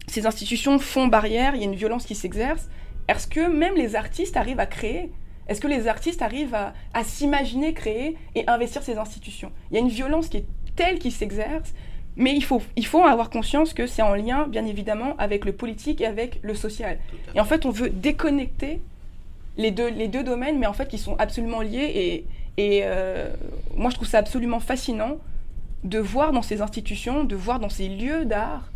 ces 0.08 0.26
institutions 0.26 0.78
font 0.78 1.06
barrière, 1.06 1.54
il 1.54 1.60
y 1.60 1.64
a 1.64 1.66
une 1.66 1.74
violence 1.74 2.06
qui 2.06 2.14
s'exerce, 2.14 2.68
est-ce 3.08 3.26
que 3.26 3.48
même 3.48 3.74
les 3.74 3.96
artistes 3.96 4.36
arrivent 4.36 4.60
à 4.60 4.66
créer 4.66 5.12
Est-ce 5.48 5.60
que 5.60 5.68
les 5.68 5.88
artistes 5.88 6.22
arrivent 6.22 6.54
à, 6.54 7.04
s'imaginer 7.04 7.74
créer 7.74 8.16
et 8.34 8.48
investir 8.48 8.82
ces 8.82 8.96
institutions? 8.96 9.52
Il 9.70 9.74
y 9.74 9.76
a 9.76 9.80
une 9.80 9.88
violence 9.88 10.28
qui 10.28 10.38
est 10.38 10.46
telle 10.76 10.98
qui 10.98 11.10
s'exerce, 11.10 11.74
mais 12.16 12.34
il 12.34 12.42
faut, 12.42 12.62
il 12.76 12.86
faut 12.86 13.02
avoir 13.02 13.30
conscience 13.30 13.74
que 13.74 13.86
c'est 13.86 14.02
en 14.02 14.14
lien, 14.14 14.46
bien 14.46 14.64
évidemment, 14.66 15.16
avec 15.18 15.44
le 15.44 15.52
politique 15.52 16.00
et 16.00 16.06
avec 16.06 16.38
le 16.42 16.54
social. 16.54 16.98
Et 17.34 17.40
en 17.40 17.44
fait, 17.44 17.66
on 17.66 17.70
veut 17.70 17.90
déconnecter 17.90 18.80
les 19.56 19.70
deux, 19.70 19.88
les 19.88 20.08
deux 20.08 20.24
domaines, 20.24 20.58
mais 20.58 20.66
en 20.66 20.72
fait, 20.72 20.88
qui 20.88 20.98
sont 20.98 21.16
absolument 21.18 21.60
liés 21.60 21.92
et, 21.94 22.26
et 22.56 22.80
euh, 22.84 23.32
moi, 23.76 23.90
je 23.90 23.96
trouve 23.96 24.08
ça 24.08 24.18
absolument 24.18 24.60
fascinant 24.60 25.18
de 25.82 25.98
voir 25.98 26.32
dans 26.32 26.42
ces 26.42 26.62
institutions, 26.62 27.24
de 27.24 27.36
voir 27.36 27.60
dans 27.60 27.68
ces 27.68 27.88
lieux 27.88 28.24
d'art 28.24 28.70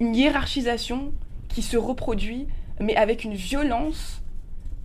une 0.00 0.14
hiérarchisation 0.16 1.12
qui 1.48 1.62
se 1.62 1.76
reproduit, 1.76 2.46
mais 2.80 2.96
avec 2.96 3.24
une 3.24 3.34
violence 3.34 4.22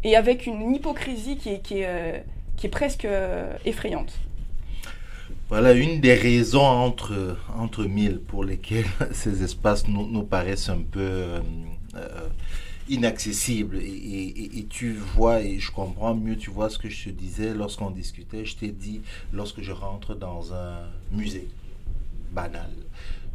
et 0.04 0.16
avec 0.16 0.46
une 0.46 0.74
hypocrisie 0.74 1.38
qui 1.38 1.50
est, 1.50 1.62
qui 1.62 1.80
est, 1.80 1.86
euh, 1.88 2.70
presque 2.72 3.06
euh, 3.06 3.54
effrayante. 3.66 4.14
Voilà 5.50 5.74
une 5.74 6.00
des 6.00 6.14
raisons 6.14 6.62
entre, 6.66 7.38
entre 7.58 7.86
mille 7.86 8.20
pour 8.20 8.44
lesquelles 8.44 8.86
ces 9.12 9.44
espaces 9.44 9.88
nous, 9.88 10.08
nous 10.08 10.24
paraissent 10.24 10.70
un 10.70 10.82
peu 10.82 11.42
inaccessible. 12.90 13.78
Et, 13.78 14.66
tu 14.70 14.94
vois, 14.94 15.42
et 15.42 15.60
je 15.60 15.72
comprends 15.72 16.16
mieux, 16.16 16.36
tu 16.36 16.50
vois 16.50 16.70
ce 16.70 16.78
que 16.78 16.90
je 16.90 17.06
te 17.06 17.10
disais 17.10 17.54
lorsqu'on 17.54 17.92
discutait. 17.92 18.46
Je 18.46 18.56
t'ai 18.56 18.70
dit, 18.70 19.02
lorsque 19.32 19.62
je 19.62 19.72
rentre 19.72 20.16
dans 20.16 20.54
un 20.54 20.80
musée 21.12 21.48
banal, 22.32 22.70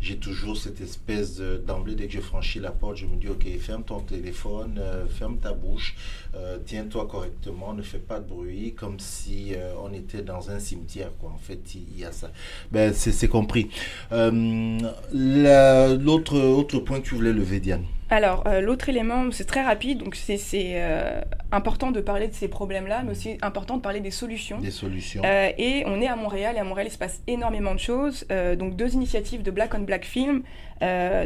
j'ai 0.04 0.18
toujours 0.18 0.58
cette 0.58 0.82
espèce 0.82 1.40
d'emblée, 1.40 1.94
dès 1.94 2.06
que 2.06 2.12
je 2.12 2.20
franchis 2.20 2.60
la 2.60 2.72
porte, 2.72 2.96
je 2.96 3.06
me 3.06 3.16
dis, 3.16 3.28
ok, 3.28 3.46
ferme 3.58 3.84
ton 3.84 4.00
téléphone, 4.00 4.78
euh, 4.78 5.06
ferme 5.06 5.38
ta 5.38 5.54
bouche, 5.54 5.96
euh, 6.34 6.58
tiens-toi 6.64 7.06
correctement, 7.06 7.72
ne 7.72 7.80
fais 7.80 7.98
pas 7.98 8.20
de 8.20 8.28
bruit, 8.28 8.74
comme 8.74 9.00
si 9.00 9.54
euh, 9.54 9.72
on 9.82 9.94
était 9.94 10.20
dans 10.20 10.50
un 10.50 10.58
cimetière, 10.58 11.10
quoi. 11.18 11.30
En 11.30 11.38
fait, 11.38 11.74
il 11.74 11.98
y, 11.98 12.04
a 12.04 12.12
ça. 12.12 12.30
Ben, 12.70 12.92
c'est 12.92 13.28
compris. 13.28 13.70
L'autre 14.10 16.38
autre 16.38 16.80
point 16.80 17.00
que 17.00 17.06
tu 17.06 17.14
voulais 17.14 17.32
lever, 17.32 17.60
Diane 17.60 17.84
alors, 18.14 18.44
euh, 18.46 18.60
l'autre 18.60 18.88
élément, 18.88 19.30
c'est 19.32 19.44
très 19.44 19.62
rapide, 19.62 19.98
donc 19.98 20.14
c'est 20.14 20.38
euh, 20.54 21.20
important 21.50 21.90
de 21.90 22.00
parler 22.00 22.28
de 22.28 22.32
ces 22.32 22.46
problèmes-là, 22.46 23.02
mais 23.04 23.10
aussi 23.10 23.38
important 23.42 23.76
de 23.76 23.82
parler 23.82 23.98
des 23.98 24.12
solutions. 24.12 24.58
Des 24.60 24.70
solutions. 24.70 25.22
Euh, 25.24 25.50
et 25.58 25.82
on 25.86 26.00
est 26.00 26.06
à 26.06 26.14
Montréal, 26.14 26.54
et 26.56 26.60
à 26.60 26.64
Montréal, 26.64 26.86
il 26.88 26.92
se 26.92 26.98
passe 26.98 27.22
énormément 27.26 27.74
de 27.74 27.80
choses. 27.80 28.24
donc, 28.58 28.76
deux 28.76 28.94
initiatives 28.94 29.42
de 29.42 29.50
Black 29.50 29.74
on 29.74 29.80
Black 29.80 30.04
Film. 30.04 30.42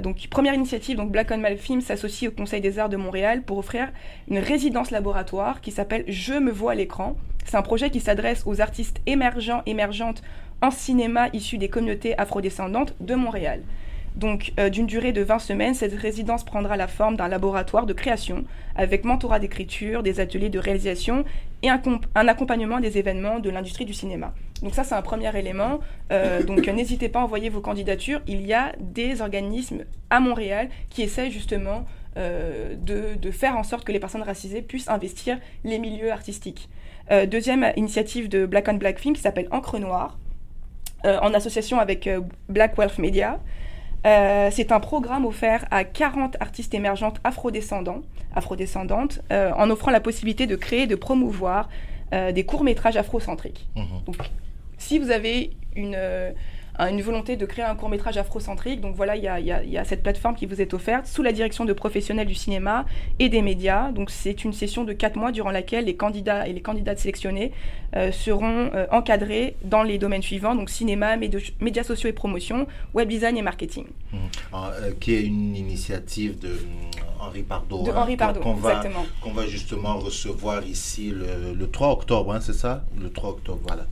donc, 0.03 0.29
première 0.31 0.55
initiative, 0.55 0.97
donc 0.97 1.11
Black 1.11 1.31
on 1.31 1.39
Black 1.39 1.59
Film 1.59 1.83
s'associe 1.83 2.31
au 2.31 2.35
Conseil 2.35 2.63
des 2.63 2.79
Arts 2.79 2.89
de 2.89 2.97
Montréal 2.97 3.43
pour 3.43 3.59
offrir 3.59 3.89
une 4.29 4.39
résidence 4.39 4.91
laboratoire 4.91 5.61
qui 5.61 5.71
s'appelle 5.71 6.05
Je 6.09 6.35
me 6.35 6.51
vois 6.51 6.73
à 6.73 6.75
l'écran. 6.75 7.17
C'est 7.45 7.57
un 7.57 7.63
projet 7.63 7.91
qui 7.91 8.01
s'adresse 8.01 8.43
aux 8.47 8.61
artistes 8.61 9.01
émergents, 9.07 9.63
émergentes 9.67 10.23
en 10.63 10.71
cinéma 10.71 11.29
issus 11.33 11.59
des 11.59 11.69
communautés 11.69 12.19
afrodescendantes 12.19 12.95
de 13.01 13.15
Montréal. 13.15 13.61
Donc, 14.17 14.53
euh, 14.59 14.69
d'une 14.69 14.87
durée 14.87 15.13
de 15.13 15.23
20 15.23 15.39
semaines, 15.39 15.75
cette 15.75 15.95
résidence 15.95 16.45
prendra 16.45 16.77
la 16.77 16.89
forme 16.89 17.17
d'un 17.17 17.29
laboratoire 17.29 17.87
de 17.87 17.93
création, 17.93 18.45
avec 18.75 19.05
mentorat 19.05 19.39
d'écriture, 19.39 20.03
des 20.03 20.21
ateliers 20.21 20.51
de 20.51 20.59
réalisation 20.59 21.25
et 21.63 21.71
un, 21.71 21.81
accompagnement 22.29 22.81
des 22.81 22.99
événements 22.99 23.39
de 23.39 23.51
l'industrie 23.51 23.85
du 23.85 23.95
cinéma. 23.95 24.35
Donc 24.63 24.75
ça, 24.75 24.85
c'est 24.85 24.95
un 24.95 25.03
premier 25.03 25.37
élément. 25.37 25.81
Euh, 26.13 26.43
donc 26.43 26.67
n'hésitez 26.67 27.09
pas 27.09 27.21
à 27.21 27.23
envoyer 27.23 27.49
vos 27.49 27.61
candidatures. 27.61 28.21
Il 28.27 28.45
y 28.45 28.55
a 28.55 28.73
des 28.81 29.21
organismes 29.21 29.85
à 30.11 30.21
Montréal 30.21 30.69
qui 30.91 31.03
essaient 31.03 31.31
justement 31.31 31.85
euh, 32.17 32.75
de, 32.77 33.31
faire 33.31 33.57
en 33.57 33.63
sorte 33.63 33.85
que 33.85 33.93
les 33.93 34.01
personnes 34.01 34.23
racisées 34.23 34.63
puissent 34.63 34.89
investir 34.89 35.39
les 35.65 35.79
milieux 35.79 36.11
artistiques. 36.11 36.69
deuxième 37.29 37.73
initiative 37.77 38.29
de 38.29 38.47
Black 38.47 38.69
on 38.69 38.75
Black 38.75 38.99
Film 38.99 39.15
qui 39.15 39.23
s'appelle 39.23 39.49
Encre 39.53 39.79
Noire, 39.79 40.19
en 41.05 41.33
association 41.35 41.79
avec 41.79 42.09
Black 42.49 42.77
Wealth 42.77 42.99
Media. 42.99 43.39
Euh, 44.07 44.49
c'est 44.53 44.73
un 44.73 44.81
programme 44.81 45.25
offert 45.25 45.65
à 45.71 45.85
40 45.85 46.37
artistes 46.41 46.75
émergentes 46.75 47.21
afrodescendants, 47.25 48.03
afrodescendantes, 48.35 49.21
euh, 49.33 49.53
en 49.57 49.71
offrant 49.71 49.91
la 49.91 50.01
possibilité 50.01 50.47
de 50.47 50.57
créer 50.57 50.83
et 50.83 50.87
de 50.87 50.95
promouvoir 50.95 51.69
euh, 52.15 52.33
des 52.33 52.45
courts-métrages 52.45 52.97
afrocentriques. 52.97 53.69
Mmh. 53.77 53.83
Donc, 54.07 54.17
si 54.79 54.99
vous 54.99 55.11
avez 55.11 55.51
une 55.75 55.97
une 56.79 57.03
volonté 57.03 57.37
de 57.37 57.45
créer 57.45 57.65
un 57.65 57.75
court 57.75 57.89
métrage 57.89 58.17
afrocentrique. 58.17 58.81
Donc 58.81 58.95
voilà, 58.95 59.17
il 59.17 59.23
y 59.23 59.29
a, 59.79 59.85
cette 59.85 60.03
plateforme 60.03 60.37
qui 60.37 60.47
vous 60.47 60.61
est 60.61 60.75
offerte 60.75 61.07
sous 61.07 61.23
la 61.23 61.33
direction 61.33 61.65
de 61.65 61.73
professionnels 61.73 62.27
du 62.27 62.35
cinéma 62.35 62.87
et 63.19 63.29
des 63.29 63.43
médias. 63.43 63.91
Donc 63.91 64.11
c'est 64.11 64.45
une 64.45 64.53
session 64.53 64.85
de 64.85 64.93
quatre 64.93 65.17
mois 65.17 65.33
durant 65.33 65.51
laquelle 65.51 65.87
les 65.87 65.97
candidats 65.97 66.47
et 66.47 66.53
les 66.53 66.61
candidates 66.61 66.99
sélectionnés 66.99 67.53
euh, 67.97 68.13
seront 68.13 68.71
euh, 68.75 68.87
encadrés 68.93 69.57
dans 69.65 69.83
les 69.83 69.99
domaines 69.99 70.23
suivants, 70.23 70.55
donc 70.55 70.71
cinéma, 70.71 71.17
médias 71.17 71.83
sociaux 71.83 72.11
et 72.11 72.13
promotion, 72.13 72.67
web 72.95 73.09
design 73.09 73.37
et 73.37 73.43
marketing. 73.43 73.87
Mmh. 74.13 74.17
Ah, 74.53 74.71
euh, 74.75 74.93
qui 75.01 75.15
est 75.15 75.23
une 75.23 75.57
initiative 75.57 76.39
de 76.39 76.59
Henri 77.19 77.43
Pardot. 77.43 77.83
De 77.83 77.91
hein, 77.91 77.95
Henri 77.97 78.17
qu'on 78.17 78.55
va, 78.55 78.83
Qu'on 79.21 79.33
va 79.33 79.47
justement 79.47 79.97
recevoir 79.97 80.65
ici 80.65 81.11
le, 81.11 81.55
le 81.55 81.71
3 81.71 81.91
octobre, 81.91 82.33
hein, 82.33 82.41
c'est 82.41 82.53
ça? 82.53 82.85
Le 83.01 83.11
3 83.11 83.31
octobre, 83.31 83.61
voilà. 83.67 83.87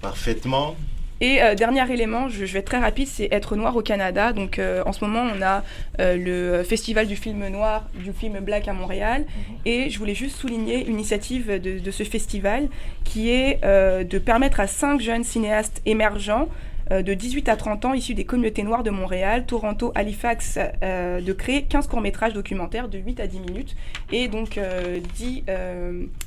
Parfaitement. 0.00 0.76
Et 1.22 1.40
euh, 1.40 1.54
dernier 1.54 1.88
élément, 1.92 2.28
je, 2.28 2.44
vais 2.44 2.58
être 2.58 2.66
très 2.66 2.80
rapide, 2.80 3.06
c'est 3.06 3.28
Être 3.30 3.54
Noir 3.54 3.76
au 3.76 3.80
Canada. 3.80 4.32
Donc 4.32 4.58
euh, 4.58 4.82
en 4.84 4.92
ce 4.92 5.04
moment, 5.04 5.22
on 5.22 5.40
a 5.40 5.62
euh, 6.00 6.16
le 6.16 6.64
festival 6.64 7.06
du 7.06 7.14
film 7.14 7.46
noir, 7.46 7.88
du 7.94 8.12
film 8.12 8.40
black 8.40 8.66
à 8.66 8.72
Montréal. 8.72 9.24
Mhm. 9.24 9.56
Et 9.64 9.88
je 9.88 9.98
voulais 10.00 10.16
juste 10.16 10.36
souligner 10.36 10.84
une 10.84 10.94
initiative 10.94 11.60
de, 11.60 11.78
de 11.78 11.90
ce 11.92 12.02
festival 12.02 12.68
qui 13.04 13.30
est 13.30 13.60
de 13.62 14.18
permettre 14.18 14.58
à 14.58 14.66
cinq 14.66 15.00
jeunes 15.00 15.22
cinéastes 15.22 15.80
émergents 15.86 16.48
de 16.90 17.14
18 17.14 17.48
à 17.48 17.56
30 17.56 17.84
ans 17.84 17.94
issus 17.94 18.14
des 18.14 18.24
communautés 18.24 18.64
noires 18.64 18.82
de 18.82 18.90
Montréal, 18.90 19.44
Toronto, 19.46 19.92
Halifax, 19.94 20.58
de 20.82 21.32
créer 21.32 21.62
15 21.62 21.86
courts-métrages 21.86 22.32
documentaires 22.32 22.88
de 22.88 22.98
8 22.98 23.20
à 23.20 23.26
10 23.26 23.40
minutes 23.40 23.76
et 24.10 24.28
donc 24.28 24.58
10, 25.14 25.44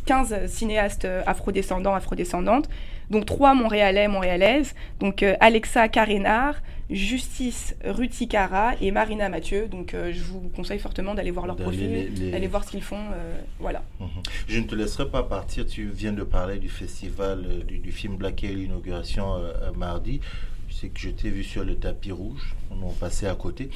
15 0.05 0.47
cinéastes 0.47 1.07
afrodescendants, 1.25 1.93
afrodescendantes 1.93 2.69
donc 3.09 3.25
trois 3.25 3.53
Montréalais, 3.53 4.07
Montréalaises, 4.07 4.73
donc 4.99 5.23
euh, 5.23 5.35
Alexa 5.39 5.87
Carénard, 5.89 6.55
Justice 6.89 7.75
Ruticara 7.83 8.73
et 8.81 8.91
Marina 8.91 9.29
Mathieu. 9.29 9.67
Donc 9.67 9.93
euh, 9.93 10.11
je 10.13 10.23
vous 10.23 10.49
conseille 10.55 10.79
fortement 10.79 11.15
d'aller 11.15 11.31
voir 11.31 11.47
leur 11.47 11.55
profil, 11.55 12.31
d'aller 12.31 12.47
voir 12.47 12.63
ce 12.63 12.71
qu'ils 12.71 12.83
font. 12.83 12.95
Euh, 13.13 13.39
voilà. 13.59 13.83
Mhm. 13.99 14.07
Je 14.47 14.59
ne 14.59 14.65
te 14.65 14.75
laisserai 14.75 15.09
pas 15.09 15.23
partir. 15.23 15.65
Tu 15.65 15.87
viens 15.87 16.13
de 16.13 16.23
parler 16.23 16.57
du 16.57 16.69
festival 16.69 17.63
du, 17.65 17.91
film 17.91 18.17
Black 18.17 18.43
et 18.43 18.53
l'inauguration 18.53 19.41
mardi. 19.75 20.19
Je 20.67 20.73
sais 20.73 20.89
que 20.89 20.99
je 20.99 21.09
t'ai 21.09 21.29
vu 21.29 21.43
sur 21.43 21.63
le 21.63 21.75
tapis 21.75 22.11
rouge, 22.11 22.53
on 22.69 22.85
en 22.85 22.91
passait 22.91 23.27
à 23.27 23.35
côté. 23.35 23.69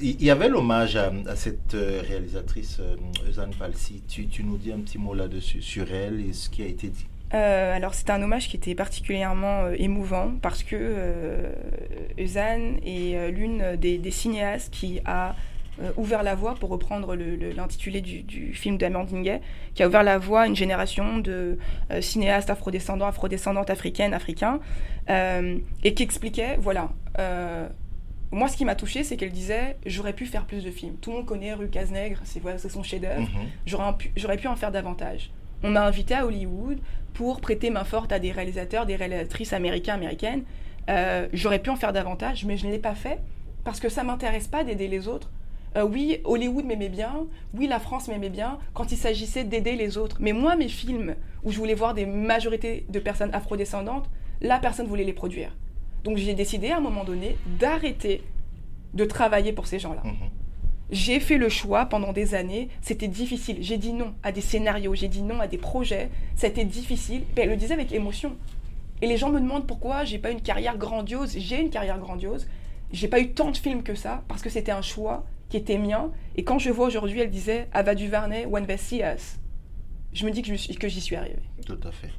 Il 0.00 0.22
y, 0.22 0.30
avait 0.30 0.48
l'hommage 0.48 0.96
à, 0.96 1.10
cette 1.36 1.74
réalisatrice, 1.74 2.80
Eusanne 3.26 3.54
Palsy. 3.58 4.02
Tu, 4.06 4.26
tu, 4.26 4.44
nous 4.44 4.58
dis 4.58 4.70
un 4.70 4.80
petit 4.80 4.98
mot 4.98 5.14
là-dessus, 5.14 5.62
sur 5.62 5.90
elle 5.90 6.20
et 6.20 6.34
ce 6.34 6.50
qui 6.50 6.62
a 6.62 6.66
été 6.66 6.88
dit 6.88 7.06
Euh, 7.34 7.74
alors 7.74 7.94
c'est 7.94 8.10
un 8.10 8.22
hommage 8.22 8.48
qui 8.48 8.56
était 8.56 8.74
particulièrement 8.74 9.64
euh, 9.64 9.74
émouvant 9.76 10.32
parce 10.40 10.62
que 10.62 10.76
euh, 10.78 11.52
est 12.16 13.30
l'une 13.30 13.76
des, 13.76 14.10
cinéastes 14.10 14.72
qui 14.72 15.00
a 15.04 15.34
ouvert 15.96 16.22
la 16.22 16.36
voie, 16.36 16.54
pour 16.54 16.70
reprendre 16.70 17.16
l'intitulé 17.16 18.00
du, 18.00 18.54
film 18.54 18.78
d'Amandine 18.78 19.24
Gay, 19.24 19.40
qui 19.74 19.82
a 19.82 19.88
ouvert 19.88 20.04
la 20.04 20.18
voie 20.18 20.42
à 20.42 20.46
une 20.46 20.54
génération 20.54 21.18
de 21.18 21.58
cinéastes 22.00 22.48
afrodescendants, 22.48 23.08
afrodescendantes 23.08 23.70
africaines, 23.70 24.14
africains, 24.14 24.60
et 25.08 25.94
qui 25.94 26.02
expliquait, 26.04 26.56
voilà, 26.60 26.90
moi, 28.34 28.48
ce 28.48 28.56
qui 28.56 28.64
m'a 28.64 28.74
touché, 28.74 29.04
c'est 29.04 29.16
qu'elle 29.16 29.32
disait 29.32 29.76
j'aurais 29.86 30.12
pu 30.12 30.26
faire 30.26 30.44
plus 30.44 30.64
de 30.64 30.70
films. 30.70 30.96
Tout 31.00 31.10
le 31.10 31.16
monde 31.18 31.26
connaît 31.26 31.54
Rue 31.54 31.68
Cazenègre, 31.68 32.18
c'est 32.24 32.40
voilà, 32.40 32.58
son 32.58 32.82
chef-d'œuvre. 32.82 33.20
Mhm. 33.20 33.96
J'aurais 34.16 34.36
pu, 34.36 34.48
en 34.48 34.56
faire 34.56 34.72
davantage. 34.72 35.30
On 35.62 35.70
m'a 35.70 35.86
invité 35.86 36.14
à 36.14 36.26
Hollywood 36.26 36.78
pour 37.14 37.40
prêter 37.40 37.70
main 37.70 37.84
forte 37.84 38.12
à 38.12 38.18
des 38.18 38.32
réalisateurs, 38.32 38.84
des 38.84 38.96
réalisatrices 38.96 39.52
américains, 39.52 39.94
américaines. 39.94 40.42
Euh, 40.90 41.28
j'aurais 41.32 41.60
pu 41.60 41.70
en 41.70 41.76
faire 41.76 41.92
davantage, 41.92 42.44
mais 42.44 42.58
je 42.58 42.66
ne 42.66 42.72
l'ai 42.72 42.78
pas 42.78 42.94
fait 42.94 43.20
parce 43.64 43.80
que 43.80 43.88
ça 43.88 44.04
m'intéresse 44.04 44.48
pas 44.48 44.64
d'aider 44.64 44.88
les 44.88 45.08
autres. 45.08 45.30
Euh, 45.76 45.84
oui, 45.84 46.20
Hollywood 46.24 46.64
m'aimait 46.64 46.88
bien, 46.88 47.26
oui, 47.54 47.66
la 47.66 47.80
France 47.80 48.08
m'aimait 48.08 48.28
bien 48.28 48.58
quand 48.74 48.92
il 48.92 48.98
s'agissait 48.98 49.44
d'aider 49.44 49.76
les 49.76 49.96
autres. 49.96 50.18
Mais 50.20 50.32
moi, 50.32 50.56
mes 50.56 50.68
films 50.68 51.14
où 51.42 51.50
je 51.50 51.58
voulais 51.58 51.74
voir 51.74 51.94
des 51.94 52.06
majorités 52.06 52.84
de 52.88 52.98
personnes 52.98 53.34
afrodescendantes, 53.34 54.10
là, 54.40 54.58
personne 54.58 54.86
ne 54.86 54.90
voulait 54.90 55.04
les 55.04 55.12
produire. 55.12 55.56
Donc 56.04 56.18
j'ai 56.18 56.34
décidé 56.34 56.70
à 56.70 56.76
un 56.76 56.80
moment 56.80 57.04
donné 57.04 57.38
d'arrêter 57.58 58.22
de 58.92 59.04
travailler 59.04 59.52
pour 59.52 59.66
ces 59.66 59.78
gens-là. 59.78 60.02
Mhm. 60.04 60.30
J'ai 60.90 61.18
fait 61.18 61.38
le 61.38 61.48
choix 61.48 61.86
pendant 61.86 62.12
des 62.12 62.34
années, 62.34 62.68
c'était 62.82 63.08
difficile. 63.08 63.58
J'ai 63.60 63.78
dit 63.78 63.92
non 63.92 64.14
à 64.22 64.32
des 64.32 64.40
scénarios, 64.40 64.94
j'ai 64.94 65.08
dit 65.08 65.22
non 65.22 65.40
à 65.40 65.46
des 65.46 65.58
projets, 65.58 66.10
c'était 66.36 66.64
difficile. 66.64 67.22
elle 67.36 67.48
le 67.48 67.56
disait 67.56 67.74
avec 67.74 67.92
émotion. 67.92 68.36
Et 69.02 69.06
les 69.06 69.16
gens 69.16 69.30
me 69.30 69.40
demandent 69.40 69.66
pourquoi 69.66 70.04
j'ai 70.04 70.18
pas 70.18 70.30
une 70.30 70.40
carrière 70.40 70.78
grandiose. 70.78 71.34
J'ai 71.36 71.60
une 71.60 71.70
carrière 71.70 71.98
grandiose. 71.98 72.46
J'ai 72.92 73.08
pas 73.08 73.20
eu 73.20 73.30
tant 73.32 73.50
de 73.50 73.56
films 73.56 73.82
que 73.82 73.94
ça 73.94 74.22
parce 74.28 74.42
que 74.42 74.50
c'était 74.50 74.72
un 74.72 74.82
choix 74.82 75.24
qui 75.48 75.56
était 75.56 75.78
mien. 75.78 76.10
Et 76.36 76.44
quand 76.44 76.58
je 76.58 76.70
vois 76.70 76.86
aujourd'hui, 76.86 77.20
elle 77.20 77.30
disait 77.30 77.68
Ava 77.72 77.94
DuVernay, 77.94 78.46
When 78.46 78.66
They 78.66 78.78
See 78.78 79.02
Us, 79.02 79.38
je 80.12 80.24
me 80.24 80.30
dis 80.30 80.42
que 80.42 80.88
j'y 80.88 81.00
suis 81.00 81.16
arrivée. 81.16 81.42
Tout 81.66 81.80
à 81.82 81.92
fait. 81.92 82.10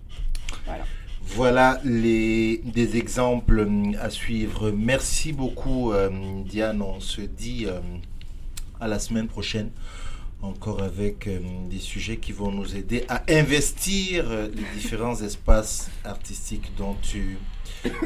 Voilà. 0.65 0.84
Voilà 1.28 1.80
les, 1.84 2.62
des 2.63 2.97
exemples 2.97 3.62
hum, 3.62 3.95
à 3.99 4.10
suivre. 4.10 4.71
Merci 4.71 5.34
beaucoup, 5.34 5.91
hum, 5.91 6.43
Diane. 6.43 6.82
On 6.82 6.99
se 6.99 7.21
dit 7.21 7.67
hum, 7.67 8.01
à 8.80 8.88
la 8.88 9.00
semaine 9.00 9.28
prochaine, 9.28 9.72
encore 10.42 10.82
avec 10.82 11.30
des 11.70 11.80
sujets 11.80 12.18
qui 12.18 12.32
vont 12.32 12.52
nous 12.52 12.76
aider 12.76 13.06
à 13.10 13.24
investir 13.30 14.30
euh, 14.30 14.48
les 14.54 14.64
différents 14.80 15.20
espaces 15.22 15.90
artistiques 16.04 16.72
dont 16.78 16.96
tu, 17.02 17.38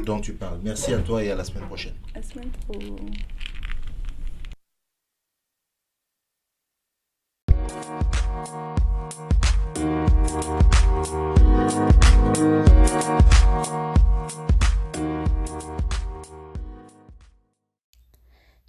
dont 0.05 0.21
tu 0.21 0.33
parles. 0.33 0.59
Merci 0.63 0.93
à 0.93 0.99
toi 0.99 1.23
et 1.23 1.31
à 1.31 1.35
la 1.35 1.43
semaine 1.43 1.65
prochaine. 1.65 1.95
À 2.13 2.19
la 2.19 2.23
semaine 2.23 2.49
prochaine. 2.67 3.09